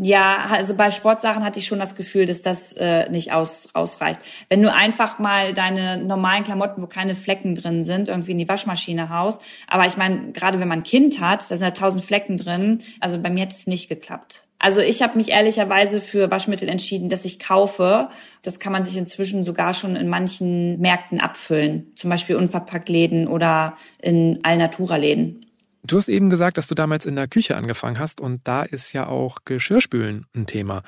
Ja, 0.00 0.46
also 0.50 0.76
bei 0.76 0.92
Sportsachen 0.92 1.44
hatte 1.44 1.58
ich 1.58 1.66
schon 1.66 1.80
das 1.80 1.96
Gefühl, 1.96 2.24
dass 2.24 2.40
das 2.40 2.72
äh, 2.74 3.10
nicht 3.10 3.32
aus, 3.32 3.74
ausreicht. 3.74 4.20
Wenn 4.48 4.62
du 4.62 4.72
einfach 4.72 5.18
mal 5.18 5.52
deine 5.54 5.96
normalen 5.96 6.44
Klamotten, 6.44 6.80
wo 6.80 6.86
keine 6.86 7.16
Flecken 7.16 7.56
drin 7.56 7.82
sind, 7.82 8.08
irgendwie 8.08 8.30
in 8.30 8.38
die 8.38 8.48
Waschmaschine 8.48 9.10
haust. 9.10 9.42
Aber 9.66 9.86
ich 9.86 9.96
meine, 9.96 10.30
gerade 10.30 10.60
wenn 10.60 10.68
man 10.68 10.80
ein 10.80 10.84
Kind 10.84 11.20
hat, 11.20 11.40
da 11.50 11.56
sind 11.56 11.66
ja 11.66 11.72
tausend 11.72 12.04
Flecken 12.04 12.36
drin. 12.36 12.78
Also 13.00 13.20
bei 13.20 13.28
mir 13.28 13.42
hat 13.42 13.50
es 13.50 13.66
nicht 13.66 13.88
geklappt. 13.88 14.44
Also 14.60 14.80
ich 14.80 15.02
habe 15.02 15.16
mich 15.16 15.30
ehrlicherweise 15.30 16.00
für 16.00 16.30
Waschmittel 16.30 16.68
entschieden, 16.68 17.08
dass 17.08 17.24
ich 17.24 17.40
kaufe. 17.40 18.08
Das 18.42 18.60
kann 18.60 18.72
man 18.72 18.84
sich 18.84 18.96
inzwischen 18.96 19.42
sogar 19.42 19.74
schon 19.74 19.96
in 19.96 20.08
manchen 20.08 20.80
Märkten 20.80 21.20
abfüllen. 21.20 21.92
Zum 21.96 22.08
Beispiel 22.08 22.36
Unverpacktläden 22.36 23.26
oder 23.26 23.76
in 24.00 24.40
Allnatura-Läden. 24.44 25.47
Du 25.84 25.96
hast 25.96 26.08
eben 26.08 26.28
gesagt, 26.30 26.58
dass 26.58 26.66
du 26.66 26.74
damals 26.74 27.06
in 27.06 27.16
der 27.16 27.28
Küche 27.28 27.56
angefangen 27.56 27.98
hast 27.98 28.20
und 28.20 28.40
da 28.44 28.62
ist 28.62 28.92
ja 28.92 29.06
auch 29.06 29.38
Geschirrspülen 29.44 30.26
ein 30.34 30.46
Thema. 30.46 30.82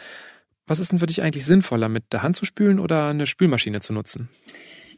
Was 0.67 0.79
ist 0.79 0.93
denn 0.93 0.99
für 0.99 1.07
dich 1.07 1.23
eigentlich 1.23 1.47
sinnvoller, 1.47 1.89
mit 1.89 2.13
der 2.13 2.23
Hand 2.23 2.37
zu 2.37 2.45
spülen 2.45 2.79
oder 2.79 3.09
eine 3.09 3.27
Spülmaschine 3.27 3.81
zu 3.81 3.93
nutzen? 3.93 4.29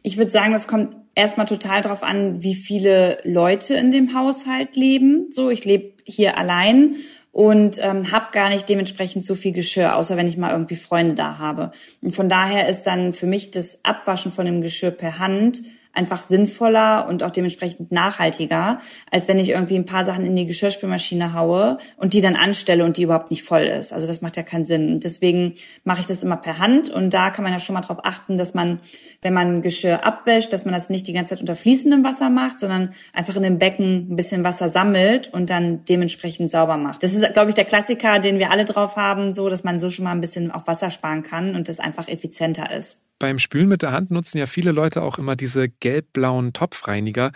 Ich 0.03 0.17
würde 0.17 0.31
sagen, 0.31 0.53
das 0.53 0.67
kommt 0.67 0.97
erstmal 1.15 1.47
total 1.47 1.81
darauf 1.81 2.03
an, 2.03 2.43
wie 2.43 2.55
viele 2.55 3.19
Leute 3.25 3.75
in 3.75 3.91
dem 3.91 4.15
Haushalt 4.15 4.77
leben. 4.77 5.29
So, 5.31 5.51
ich 5.51 5.65
lebe 5.65 5.95
hier 6.05 6.37
allein 6.37 6.97
und 7.31 7.79
ähm, 7.81 8.13
habe 8.13 8.27
gar 8.33 8.51
nicht 8.51 8.69
dementsprechend 8.69 9.25
so 9.25 9.35
viel 9.35 9.53
Geschirr, 9.53 9.97
außer 9.97 10.17
wenn 10.17 10.27
ich 10.27 10.37
mal 10.37 10.53
irgendwie 10.53 10.77
Freunde 10.77 11.15
da 11.15 11.39
habe. 11.39 11.73
Und 12.03 12.15
von 12.15 12.29
daher 12.29 12.69
ist 12.69 12.85
dann 12.85 13.13
für 13.13 13.27
mich 13.27 13.51
das 13.51 13.85
Abwaschen 13.85 14.33
von 14.33 14.45
dem 14.45 14.61
Geschirr 14.61 14.91
per 14.91 15.19
Hand 15.19 15.63
einfach 15.93 16.23
sinnvoller 16.23 17.07
und 17.09 17.23
auch 17.23 17.31
dementsprechend 17.31 17.93
nachhaltiger, 17.93 18.81
als 19.11 19.29
wenn 19.29 19.39
ich 19.39 19.51
irgendwie 19.51 19.77
ein 19.77 19.85
paar 19.85 20.05
Sachen 20.05 20.25
in 20.25 20.35
die 20.35 20.47
Geschirrspülmaschine 20.47 21.35
haue 21.35 21.79
und 21.97 22.15
die 22.15 22.21
dann 22.21 22.35
anstelle 22.35 22.85
und 22.85 22.97
die 22.97 23.03
überhaupt 23.03 23.31
nicht 23.31 23.43
voll 23.43 23.63
ist. 23.63 23.93
Also 23.93 24.07
das 24.07 24.23
macht 24.23 24.37
ja 24.37 24.43
keinen 24.43 24.65
Sinn. 24.65 25.01
Deswegen 25.01 25.55
mache 25.85 26.01
ich 26.01 26.07
das 26.07 26.23
immer 26.23 26.37
per 26.37 26.59
Hand 26.59 26.89
und 26.89 27.13
da 27.13 27.31
kann 27.31 27.43
man 27.43 27.53
ja 27.53 27.59
schon 27.59 27.75
mal 27.75 27.83
darauf 27.83 28.05
achten, 28.05 28.39
dass 28.39 28.55
man, 28.55 28.81
wenn 29.21 29.35
man 29.35 29.61
Geschirr 29.61 30.05
abwäscht, 30.05 30.53
dass 30.53 30.65
man 30.65 30.73
das 30.73 30.89
nicht 30.89 31.07
die 31.07 31.13
ganze 31.13 31.35
Zeit 31.35 31.41
unter 31.41 31.57
fließendem 31.57 32.03
Wasser 32.05 32.31
macht, 32.31 32.61
sondern 32.61 32.95
einfach 33.13 33.37
in 33.37 33.43
dem 33.43 33.59
Becken 33.59 34.09
ein 34.11 34.17
bisschen 34.17 34.45
Wasser 34.45 34.69
sammelt 34.69 35.33
und 35.33 35.51
dann 35.51 35.85
dementsprechend 35.85 36.51
sauber 36.51 36.79
macht. 36.79 37.03
Das 37.03 37.13
ist, 37.13 37.35
glaube 37.35 37.51
ich, 37.51 37.55
der 37.55 37.67
Klassiker, 37.67 38.19
den 38.19 38.39
wir 38.39 38.51
alle 38.51 38.65
drauf 38.65 38.97
haben, 38.97 39.35
so 39.35 39.51
dass 39.51 39.63
man 39.63 39.79
so 39.79 39.91
schon 39.91 40.05
mal 40.05 40.13
ein 40.13 40.21
bisschen 40.21 40.51
auf 40.51 40.67
Wasser 40.67 40.91
sparen 40.91 41.23
kann 41.23 41.55
und 41.55 41.69
das 41.69 41.81
einfach 41.81 42.09
effizienter 42.09 42.75
ist 42.75 43.03
beim 43.23 43.38
Spülen 43.38 43.69
mit 43.69 43.83
der 43.83 43.93
Hand 43.93 44.11
nutzen 44.11 44.38
ja 44.38 44.47
viele 44.47 44.73
Leute 44.73 45.00
auch 45.00 45.17
immer 45.17 45.37
diese 45.37 45.69
gelb-blauen 45.69 46.52
Topfreiniger. 46.52 47.31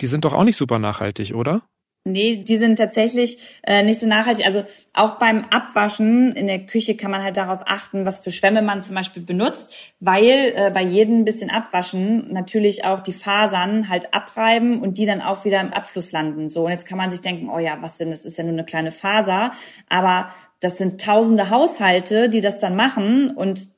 Die 0.00 0.06
sind 0.06 0.24
doch 0.24 0.32
auch 0.32 0.44
nicht 0.44 0.56
super 0.56 0.78
nachhaltig, 0.78 1.34
oder? 1.34 1.62
Nee, 2.04 2.36
die 2.36 2.56
sind 2.56 2.76
tatsächlich 2.76 3.60
äh, 3.64 3.82
nicht 3.82 4.00
so 4.00 4.06
nachhaltig. 4.06 4.46
Also 4.46 4.64
auch 4.94 5.18
beim 5.18 5.44
Abwaschen 5.50 6.32
in 6.32 6.46
der 6.46 6.60
Küche 6.60 6.96
kann 6.96 7.10
man 7.10 7.22
halt 7.22 7.36
darauf 7.36 7.62
achten, 7.66 8.06
was 8.06 8.20
für 8.20 8.30
Schwämme 8.30 8.62
man 8.62 8.82
zum 8.82 8.94
Beispiel 8.94 9.22
benutzt, 9.22 9.74
weil 10.00 10.54
äh, 10.56 10.70
bei 10.72 10.82
jedem 10.82 11.26
bisschen 11.26 11.50
Abwaschen 11.50 12.32
natürlich 12.32 12.84
auch 12.84 13.02
die 13.02 13.12
Fasern 13.12 13.90
halt 13.90 14.14
abreiben 14.14 14.80
und 14.80 14.96
die 14.96 15.04
dann 15.04 15.20
auch 15.20 15.44
wieder 15.44 15.60
im 15.60 15.72
Abfluss 15.74 16.12
landen. 16.12 16.48
So 16.48 16.64
und 16.64 16.70
jetzt 16.70 16.86
kann 16.86 16.96
man 16.96 17.10
sich 17.10 17.20
denken, 17.20 17.50
oh 17.50 17.58
ja, 17.58 17.76
was 17.82 17.98
denn? 17.98 18.10
Das 18.10 18.24
ist 18.24 18.38
ja 18.38 18.44
nur 18.44 18.54
eine 18.54 18.64
kleine 18.64 18.92
Faser, 18.92 19.50
aber 19.90 20.30
das 20.60 20.78
sind 20.78 21.02
tausende 21.02 21.50
Haushalte, 21.50 22.30
die 22.30 22.40
das 22.40 22.60
dann 22.60 22.76
machen 22.76 23.30
und 23.36 23.68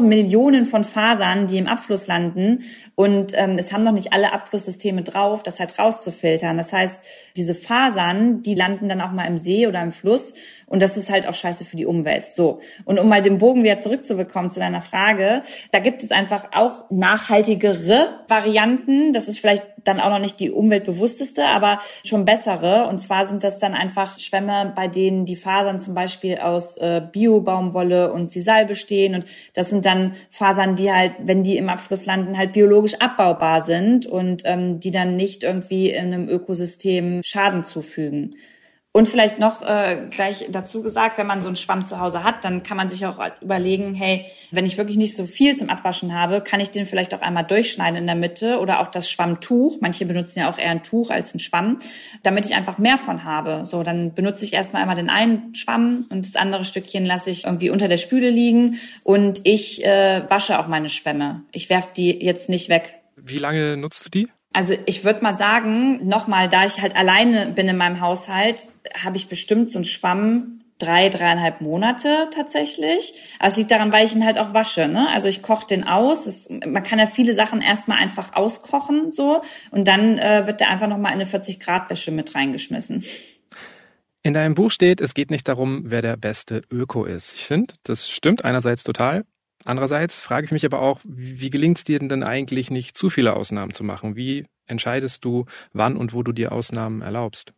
Millionen 0.00 0.66
von 0.66 0.84
Fasern, 0.84 1.46
die 1.48 1.58
im 1.58 1.66
Abfluss 1.66 2.06
landen. 2.06 2.62
Und 2.94 3.32
ähm, 3.34 3.58
es 3.58 3.72
haben 3.72 3.82
noch 3.82 3.92
nicht 3.92 4.12
alle 4.12 4.32
Abflusssysteme 4.32 5.02
drauf, 5.02 5.42
das 5.42 5.58
halt 5.58 5.78
rauszufiltern. 5.78 6.56
Das 6.56 6.72
heißt, 6.72 7.02
diese 7.36 7.54
Fasern, 7.54 8.42
die 8.42 8.54
landen 8.54 8.88
dann 8.88 9.00
auch 9.00 9.10
mal 9.10 9.26
im 9.26 9.36
See 9.36 9.66
oder 9.66 9.82
im 9.82 9.92
Fluss. 9.92 10.34
Und 10.66 10.80
das 10.80 10.96
ist 10.96 11.10
halt 11.10 11.26
auch 11.28 11.34
scheiße 11.34 11.64
für 11.64 11.76
die 11.76 11.86
Umwelt. 11.86 12.26
So. 12.26 12.60
Und 12.84 12.98
um 12.98 13.08
mal 13.08 13.20
den 13.20 13.38
Bogen 13.38 13.64
wieder 13.64 13.78
zurückzubekommen 13.78 14.50
zu 14.50 14.60
deiner 14.60 14.80
Frage, 14.80 15.42
da 15.72 15.80
gibt 15.80 16.02
es 16.02 16.12
einfach 16.12 16.50
auch 16.52 16.88
nachhaltigere 16.90 18.20
Varianten. 18.28 19.12
Das 19.12 19.28
ist 19.28 19.40
vielleicht 19.40 19.64
dann 19.88 20.00
auch 20.00 20.10
noch 20.10 20.18
nicht 20.20 20.38
die 20.38 20.50
umweltbewussteste, 20.50 21.46
aber 21.46 21.80
schon 22.04 22.24
bessere. 22.24 22.86
Und 22.88 23.00
zwar 23.00 23.24
sind 23.24 23.42
das 23.42 23.58
dann 23.58 23.74
einfach 23.74 24.18
Schwämme, 24.18 24.72
bei 24.76 24.86
denen 24.86 25.24
die 25.24 25.36
Fasern 25.36 25.80
zum 25.80 25.94
Beispiel 25.94 26.38
aus 26.38 26.76
äh, 26.76 27.02
Bio-Baumwolle 27.10 28.12
und 28.12 28.30
Sisal 28.30 28.66
bestehen. 28.66 29.14
Und 29.14 29.24
das 29.54 29.70
sind 29.70 29.86
dann 29.86 30.14
Fasern, 30.30 30.76
die 30.76 30.92
halt, 30.92 31.14
wenn 31.20 31.42
die 31.42 31.56
im 31.56 31.68
Abfluss 31.68 32.06
landen, 32.06 32.36
halt 32.36 32.52
biologisch 32.52 32.94
abbaubar 33.00 33.60
sind 33.60 34.06
und 34.06 34.42
ähm, 34.44 34.78
die 34.78 34.90
dann 34.90 35.16
nicht 35.16 35.42
irgendwie 35.42 35.90
in 35.90 36.12
einem 36.12 36.28
Ökosystem 36.28 37.22
Schaden 37.24 37.64
zufügen. 37.64 38.36
Und 38.98 39.06
vielleicht 39.06 39.38
noch 39.38 39.62
äh, 39.62 40.08
gleich 40.10 40.46
dazu 40.50 40.82
gesagt, 40.82 41.18
wenn 41.18 41.26
man 41.28 41.40
so 41.40 41.46
einen 41.46 41.54
Schwamm 41.54 41.86
zu 41.86 42.00
Hause 42.00 42.24
hat, 42.24 42.44
dann 42.44 42.64
kann 42.64 42.76
man 42.76 42.88
sich 42.88 43.06
auch 43.06 43.20
überlegen, 43.40 43.94
hey, 43.94 44.26
wenn 44.50 44.66
ich 44.66 44.76
wirklich 44.76 44.96
nicht 44.96 45.14
so 45.14 45.24
viel 45.24 45.56
zum 45.56 45.70
Abwaschen 45.70 46.16
habe, 46.16 46.40
kann 46.40 46.58
ich 46.58 46.72
den 46.72 46.84
vielleicht 46.84 47.14
auch 47.14 47.20
einmal 47.20 47.44
durchschneiden 47.44 47.96
in 47.96 48.06
der 48.06 48.16
Mitte 48.16 48.58
oder 48.58 48.80
auch 48.80 48.88
das 48.88 49.08
Schwammtuch. 49.08 49.76
Manche 49.80 50.04
benutzen 50.04 50.40
ja 50.40 50.50
auch 50.50 50.58
eher 50.58 50.72
ein 50.72 50.82
Tuch 50.82 51.10
als 51.10 51.32
ein 51.32 51.38
Schwamm, 51.38 51.78
damit 52.24 52.46
ich 52.46 52.56
einfach 52.56 52.78
mehr 52.78 52.98
von 52.98 53.22
habe. 53.22 53.66
So, 53.66 53.84
dann 53.84 54.14
benutze 54.14 54.44
ich 54.44 54.52
erstmal 54.52 54.82
einmal 54.82 54.96
den 54.96 55.10
einen 55.10 55.54
Schwamm 55.54 56.06
und 56.10 56.26
das 56.26 56.34
andere 56.34 56.64
Stückchen 56.64 57.06
lasse 57.06 57.30
ich 57.30 57.44
irgendwie 57.44 57.70
unter 57.70 57.86
der 57.86 57.98
Spüle 57.98 58.30
liegen 58.30 58.80
und 59.04 59.42
ich 59.44 59.84
äh, 59.84 60.28
wasche 60.28 60.58
auch 60.58 60.66
meine 60.66 60.90
Schwämme. 60.90 61.42
Ich 61.52 61.70
werf 61.70 61.92
die 61.92 62.10
jetzt 62.10 62.48
nicht 62.48 62.68
weg. 62.68 62.96
Wie 63.14 63.38
lange 63.38 63.76
nutzt 63.76 64.04
du 64.04 64.10
die? 64.10 64.28
Also 64.58 64.74
ich 64.86 65.04
würde 65.04 65.22
mal 65.22 65.34
sagen, 65.34 66.08
nochmal, 66.08 66.48
da 66.48 66.66
ich 66.66 66.80
halt 66.80 66.96
alleine 66.96 67.52
bin 67.52 67.68
in 67.68 67.76
meinem 67.76 68.00
Haushalt, 68.00 68.66
habe 69.04 69.16
ich 69.16 69.28
bestimmt 69.28 69.70
so 69.70 69.78
einen 69.78 69.84
Schwamm 69.84 70.62
drei, 70.80 71.10
dreieinhalb 71.10 71.60
Monate 71.60 72.26
tatsächlich. 72.34 73.14
Aber 73.38 73.50
es 73.50 73.56
liegt 73.56 73.70
daran, 73.70 73.92
weil 73.92 74.04
ich 74.04 74.16
ihn 74.16 74.24
halt 74.24 74.36
auch 74.36 74.54
wasche. 74.54 74.88
Ne? 74.88 75.08
Also 75.10 75.28
ich 75.28 75.42
koche 75.42 75.68
den 75.68 75.84
aus. 75.84 76.26
Es, 76.26 76.50
man 76.50 76.82
kann 76.82 76.98
ja 76.98 77.06
viele 77.06 77.34
Sachen 77.34 77.62
erstmal 77.62 77.98
einfach 77.98 78.34
auskochen 78.34 79.12
so 79.12 79.42
und 79.70 79.86
dann 79.86 80.18
äh, 80.18 80.48
wird 80.48 80.58
der 80.58 80.70
einfach 80.70 80.88
nochmal 80.88 81.12
in 81.12 81.20
eine 81.20 81.26
40 81.26 81.60
Grad 81.60 81.88
Wäsche 81.88 82.10
mit 82.10 82.34
reingeschmissen. 82.34 83.04
In 84.24 84.34
deinem 84.34 84.56
Buch 84.56 84.72
steht, 84.72 85.00
es 85.00 85.14
geht 85.14 85.30
nicht 85.30 85.46
darum, 85.46 85.84
wer 85.84 86.02
der 86.02 86.16
beste 86.16 86.62
Öko 86.68 87.04
ist. 87.04 87.32
Ich 87.36 87.44
finde, 87.44 87.74
das 87.84 88.10
stimmt 88.10 88.44
einerseits 88.44 88.82
total. 88.82 89.24
Andererseits 89.68 90.22
frage 90.22 90.46
ich 90.46 90.50
mich 90.50 90.64
aber 90.64 90.80
auch, 90.80 90.98
wie 91.04 91.50
gelingt 91.50 91.76
es 91.76 91.84
dir 91.84 91.98
denn 91.98 92.22
eigentlich 92.22 92.70
nicht 92.70 92.96
zu 92.96 93.10
viele 93.10 93.36
Ausnahmen 93.36 93.74
zu 93.74 93.84
machen? 93.84 94.16
Wie 94.16 94.46
entscheidest 94.66 95.26
du, 95.26 95.44
wann 95.74 95.98
und 95.98 96.14
wo 96.14 96.22
du 96.22 96.32
dir 96.32 96.52
Ausnahmen 96.52 97.02
erlaubst? 97.02 97.52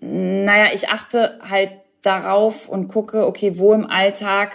Naja, 0.00 0.66
ich 0.74 0.90
achte 0.90 1.38
halt 1.48 1.70
darauf 2.02 2.68
und 2.68 2.88
gucke, 2.88 3.26
okay, 3.26 3.56
wo 3.56 3.72
im 3.72 3.86
Alltag 3.86 4.54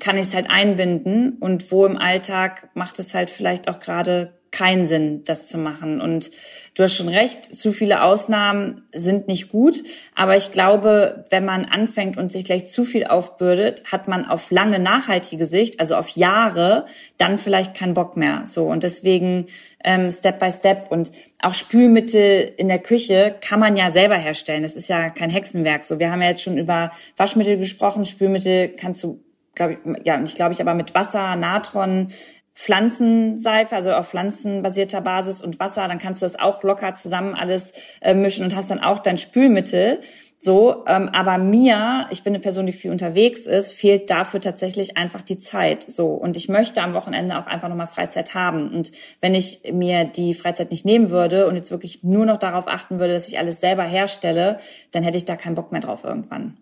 kann 0.00 0.16
ich 0.16 0.22
es 0.22 0.34
halt 0.34 0.48
einbinden 0.48 1.36
und 1.40 1.70
wo 1.70 1.84
im 1.84 1.98
Alltag 1.98 2.70
macht 2.72 2.98
es 3.00 3.12
halt 3.12 3.28
vielleicht 3.28 3.68
auch 3.68 3.78
gerade 3.78 4.32
keinen 4.54 4.86
Sinn, 4.86 5.24
das 5.24 5.48
zu 5.48 5.58
machen. 5.58 6.00
Und 6.00 6.30
du 6.74 6.84
hast 6.84 6.94
schon 6.94 7.08
recht, 7.08 7.54
zu 7.54 7.72
viele 7.72 8.02
Ausnahmen 8.02 8.82
sind 8.92 9.28
nicht 9.28 9.50
gut. 9.50 9.82
Aber 10.14 10.36
ich 10.36 10.52
glaube, 10.52 11.26
wenn 11.30 11.44
man 11.44 11.64
anfängt 11.64 12.16
und 12.16 12.30
sich 12.30 12.44
gleich 12.44 12.68
zu 12.68 12.84
viel 12.84 13.04
aufbürdet, 13.04 13.82
hat 13.90 14.08
man 14.08 14.24
auf 14.24 14.50
lange 14.50 14.78
nachhaltige 14.78 15.44
Sicht, 15.44 15.80
also 15.80 15.96
auf 15.96 16.10
Jahre, 16.10 16.86
dann 17.18 17.38
vielleicht 17.38 17.76
keinen 17.76 17.94
Bock 17.94 18.16
mehr. 18.16 18.42
So 18.44 18.66
und 18.66 18.84
deswegen 18.84 19.46
ähm, 19.82 20.10
Step 20.10 20.38
by 20.38 20.50
Step 20.50 20.86
und 20.90 21.10
auch 21.42 21.54
Spülmittel 21.54 22.52
in 22.56 22.68
der 22.68 22.78
Küche 22.78 23.34
kann 23.40 23.60
man 23.60 23.76
ja 23.76 23.90
selber 23.90 24.16
herstellen. 24.16 24.62
Das 24.62 24.76
ist 24.76 24.88
ja 24.88 25.10
kein 25.10 25.30
Hexenwerk. 25.30 25.84
So, 25.84 25.98
wir 25.98 26.10
haben 26.10 26.22
ja 26.22 26.28
jetzt 26.28 26.42
schon 26.42 26.56
über 26.56 26.92
Waschmittel 27.16 27.58
gesprochen. 27.58 28.06
Spülmittel 28.06 28.68
kannst 28.68 29.02
du 29.02 29.20
glaube 29.54 29.74
ich, 29.74 30.06
ja, 30.06 30.16
nicht 30.16 30.34
glaube 30.34 30.52
ich, 30.52 30.60
aber 30.60 30.74
mit 30.74 30.94
Wasser, 30.94 31.36
Natron, 31.36 32.08
Pflanzenseife, 32.54 33.74
also 33.74 33.92
auf 33.92 34.08
pflanzenbasierter 34.08 35.00
Basis 35.00 35.42
und 35.42 35.58
Wasser, 35.58 35.88
dann 35.88 35.98
kannst 35.98 36.22
du 36.22 36.26
das 36.26 36.38
auch 36.38 36.62
locker 36.62 36.94
zusammen 36.94 37.34
alles 37.34 37.72
äh, 38.00 38.14
mischen 38.14 38.44
und 38.44 38.54
hast 38.54 38.70
dann 38.70 38.80
auch 38.80 39.00
dein 39.00 39.18
Spülmittel. 39.18 40.00
So, 40.38 40.84
ähm, 40.86 41.08
aber 41.08 41.38
mir, 41.38 42.06
ich 42.10 42.22
bin 42.22 42.34
eine 42.34 42.42
Person, 42.42 42.66
die 42.66 42.72
viel 42.72 42.90
unterwegs 42.90 43.46
ist, 43.46 43.72
fehlt 43.72 44.10
dafür 44.10 44.42
tatsächlich 44.42 44.98
einfach 44.98 45.22
die 45.22 45.38
Zeit. 45.38 45.90
So 45.90 46.08
und 46.08 46.36
ich 46.36 46.50
möchte 46.50 46.82
am 46.82 46.92
Wochenende 46.92 47.38
auch 47.38 47.46
einfach 47.46 47.70
nochmal 47.70 47.86
Freizeit 47.86 48.34
haben. 48.34 48.68
Und 48.68 48.92
wenn 49.22 49.34
ich 49.34 49.62
mir 49.72 50.04
die 50.04 50.34
Freizeit 50.34 50.70
nicht 50.70 50.84
nehmen 50.84 51.08
würde 51.08 51.46
und 51.46 51.56
jetzt 51.56 51.70
wirklich 51.70 52.04
nur 52.04 52.26
noch 52.26 52.36
darauf 52.36 52.68
achten 52.68 52.98
würde, 52.98 53.14
dass 53.14 53.26
ich 53.26 53.38
alles 53.38 53.58
selber 53.58 53.84
herstelle, 53.84 54.58
dann 54.90 55.02
hätte 55.02 55.16
ich 55.16 55.24
da 55.24 55.36
keinen 55.36 55.54
Bock 55.54 55.72
mehr 55.72 55.80
drauf 55.80 56.04
irgendwann. 56.04 56.58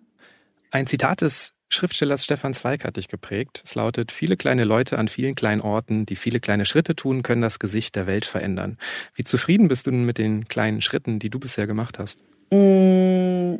Ein 0.70 0.87
Zitat 0.87 1.20
ist 1.20 1.52
Schriftstellers 1.72 2.24
Stefan 2.24 2.54
Zweig 2.54 2.85
hat 2.85 2.96
dich 2.96 3.08
geprägt. 3.08 3.62
Es 3.64 3.74
lautet, 3.74 4.12
viele 4.12 4.37
kleine 4.37 4.64
Leute 4.64 4.98
an 4.98 5.08
vielen 5.08 5.35
kleinen 5.35 5.61
Orten, 5.61 6.06
die 6.06 6.16
viele 6.16 6.40
kleine 6.40 6.66
Schritte 6.66 6.94
tun, 6.94 7.22
können 7.22 7.42
das 7.42 7.58
Gesicht 7.58 7.96
der 7.96 8.06
Welt 8.06 8.24
verändern. 8.24 8.78
Wie 9.14 9.24
zufrieden 9.24 9.68
bist 9.68 9.87
du 9.87 9.90
denn 9.90 10.04
mit 10.04 10.18
den 10.18 10.48
kleinen 10.48 10.82
Schritten, 10.82 11.18
die 11.18 11.30
du 11.30 11.38
bisher 11.38 11.66
gemacht 11.66 11.98
hast? 11.98 12.20
Mm, 12.50 13.56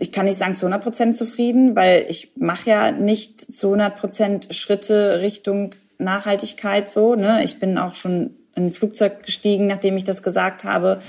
ich 0.00 0.12
kann 0.12 0.24
nicht 0.24 0.38
sagen 0.38 0.56
zu 0.56 0.66
100 0.66 0.82
Prozent 0.82 1.16
zufrieden, 1.16 1.76
weil 1.76 2.06
ich 2.08 2.32
mache 2.36 2.70
ja 2.70 2.90
nicht 2.90 3.54
zu 3.54 3.68
100 3.68 3.96
Prozent 3.98 4.54
Schritte 4.54 5.20
Richtung 5.20 5.74
Nachhaltigkeit 5.98 6.88
so. 6.88 7.14
Ne? 7.14 7.44
Ich 7.44 7.60
bin 7.60 7.78
auch 7.78 7.94
schon 7.94 8.34
in 8.60 8.66
ein 8.66 8.72
Flugzeug 8.72 9.24
gestiegen, 9.24 9.66
nachdem 9.66 9.96
ich 9.96 10.04
das 10.04 10.22
gesagt 10.22 10.64
habe. 10.64 11.00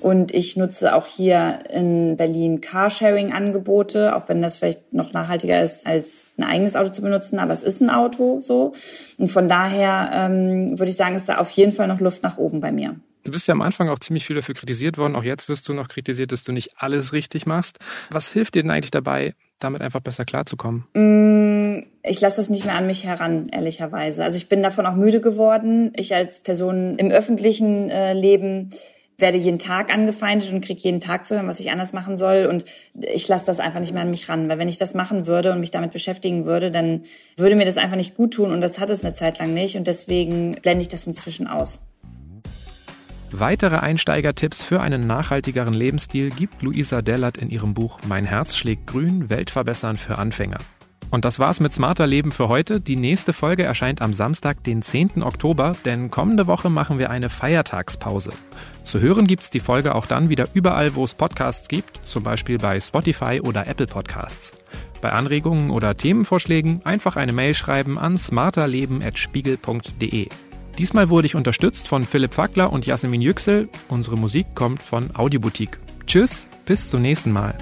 Und 0.00 0.34
ich 0.34 0.56
nutze 0.56 0.94
auch 0.94 1.06
hier 1.06 1.60
in 1.72 2.16
Berlin 2.16 2.60
Carsharing-Angebote, 2.60 4.16
auch 4.16 4.28
wenn 4.28 4.42
das 4.42 4.58
vielleicht 4.58 4.92
noch 4.92 5.12
nachhaltiger 5.12 5.62
ist, 5.62 5.86
als 5.86 6.26
ein 6.36 6.44
eigenes 6.44 6.76
Auto 6.76 6.90
zu 6.90 7.02
benutzen, 7.02 7.38
aber 7.38 7.52
es 7.52 7.62
ist 7.62 7.80
ein 7.80 7.90
Auto 7.90 8.40
so. 8.40 8.72
Und 9.18 9.28
von 9.28 9.48
daher 9.48 10.10
ähm, 10.12 10.78
würde 10.78 10.90
ich 10.90 10.96
sagen, 10.96 11.14
ist 11.14 11.28
da 11.28 11.38
auf 11.38 11.50
jeden 11.52 11.72
Fall 11.72 11.86
noch 11.88 12.00
Luft 12.00 12.22
nach 12.22 12.38
oben 12.38 12.60
bei 12.60 12.72
mir. 12.72 12.96
Du 13.26 13.32
bist 13.32 13.48
ja 13.48 13.52
am 13.52 13.60
Anfang 13.60 13.88
auch 13.88 13.98
ziemlich 13.98 14.24
viel 14.24 14.36
dafür 14.36 14.54
kritisiert 14.54 14.98
worden. 14.98 15.16
Auch 15.16 15.24
jetzt 15.24 15.48
wirst 15.48 15.68
du 15.68 15.74
noch 15.74 15.88
kritisiert, 15.88 16.30
dass 16.30 16.44
du 16.44 16.52
nicht 16.52 16.74
alles 16.76 17.12
richtig 17.12 17.44
machst. 17.44 17.80
Was 18.08 18.32
hilft 18.32 18.54
dir 18.54 18.62
denn 18.62 18.70
eigentlich 18.70 18.92
dabei, 18.92 19.34
damit 19.58 19.82
einfach 19.82 19.98
besser 19.98 20.24
klarzukommen? 20.24 20.84
Mm, 20.94 21.86
ich 22.04 22.20
lasse 22.20 22.36
das 22.36 22.50
nicht 22.50 22.64
mehr 22.64 22.76
an 22.76 22.86
mich 22.86 23.04
heran, 23.04 23.48
ehrlicherweise. 23.50 24.22
Also 24.22 24.36
ich 24.36 24.48
bin 24.48 24.62
davon 24.62 24.86
auch 24.86 24.94
müde 24.94 25.20
geworden. 25.20 25.92
Ich 25.96 26.14
als 26.14 26.38
Person 26.38 26.98
im 26.98 27.10
öffentlichen 27.10 27.90
äh, 27.90 28.12
Leben 28.12 28.70
werde 29.18 29.38
jeden 29.38 29.58
Tag 29.58 29.92
angefeindet 29.92 30.52
und 30.52 30.64
kriege 30.64 30.80
jeden 30.82 31.00
Tag 31.00 31.26
zu 31.26 31.34
hören, 31.34 31.48
was 31.48 31.58
ich 31.58 31.72
anders 31.72 31.92
machen 31.92 32.16
soll. 32.16 32.46
Und 32.46 32.64
ich 32.94 33.26
lasse 33.26 33.46
das 33.46 33.58
einfach 33.58 33.80
nicht 33.80 33.92
mehr 33.92 34.02
an 34.02 34.10
mich 34.10 34.28
ran. 34.28 34.48
Weil 34.48 34.58
wenn 34.58 34.68
ich 34.68 34.78
das 34.78 34.94
machen 34.94 35.26
würde 35.26 35.50
und 35.50 35.58
mich 35.58 35.72
damit 35.72 35.90
beschäftigen 35.90 36.44
würde, 36.44 36.70
dann 36.70 37.02
würde 37.36 37.56
mir 37.56 37.64
das 37.64 37.76
einfach 37.76 37.96
nicht 37.96 38.14
gut 38.14 38.34
tun. 38.34 38.52
Und 38.52 38.60
das 38.60 38.78
hat 38.78 38.90
es 38.90 39.04
eine 39.04 39.14
Zeit 39.14 39.40
lang 39.40 39.52
nicht. 39.52 39.76
Und 39.76 39.88
deswegen 39.88 40.52
blende 40.62 40.82
ich 40.82 40.88
das 40.88 41.08
inzwischen 41.08 41.48
aus. 41.48 41.80
Weitere 43.38 43.76
Einsteigertipps 43.76 44.64
für 44.64 44.80
einen 44.80 45.06
nachhaltigeren 45.06 45.74
Lebensstil 45.74 46.30
gibt 46.30 46.62
Luisa 46.62 47.02
Dellert 47.02 47.36
in 47.36 47.50
ihrem 47.50 47.74
Buch 47.74 47.98
Mein 48.08 48.24
Herz 48.24 48.56
schlägt 48.56 48.86
grün, 48.86 49.28
Weltverbessern 49.28 49.98
für 49.98 50.16
Anfänger. 50.16 50.56
Und 51.10 51.26
das 51.26 51.38
war's 51.38 51.60
mit 51.60 51.70
Smarter 51.70 52.06
Leben 52.06 52.32
für 52.32 52.48
heute. 52.48 52.80
Die 52.80 52.96
nächste 52.96 53.34
Folge 53.34 53.64
erscheint 53.64 54.00
am 54.00 54.14
Samstag, 54.14 54.64
den 54.64 54.80
10. 54.80 55.22
Oktober, 55.22 55.74
denn 55.84 56.10
kommende 56.10 56.46
Woche 56.46 56.70
machen 56.70 56.98
wir 56.98 57.10
eine 57.10 57.28
Feiertagspause. 57.28 58.30
Zu 58.84 59.00
hören 59.00 59.26
gibt's 59.26 59.50
die 59.50 59.60
Folge 59.60 59.94
auch 59.94 60.06
dann 60.06 60.30
wieder 60.30 60.46
überall, 60.54 60.94
wo 60.94 61.04
es 61.04 61.12
Podcasts 61.12 61.68
gibt, 61.68 62.00
zum 62.06 62.22
Beispiel 62.22 62.56
bei 62.56 62.80
Spotify 62.80 63.42
oder 63.42 63.66
Apple 63.66 63.84
Podcasts. 63.84 64.54
Bei 65.02 65.12
Anregungen 65.12 65.70
oder 65.70 65.94
Themenvorschlägen 65.94 66.80
einfach 66.86 67.16
eine 67.16 67.32
Mail 67.32 67.52
schreiben 67.52 67.98
an 67.98 68.16
smarterleben.spiegel.de. 68.16 70.28
Diesmal 70.78 71.08
wurde 71.08 71.26
ich 71.26 71.34
unterstützt 71.34 71.88
von 71.88 72.04
Philipp 72.04 72.34
Fackler 72.34 72.72
und 72.72 72.86
Jasmin 72.86 73.22
Yüksel. 73.22 73.68
Unsere 73.88 74.16
Musik 74.16 74.46
kommt 74.54 74.82
von 74.82 75.14
Audioboutique. 75.16 75.78
Tschüss, 76.06 76.48
bis 76.66 76.90
zum 76.90 77.00
nächsten 77.02 77.32
Mal. 77.32 77.54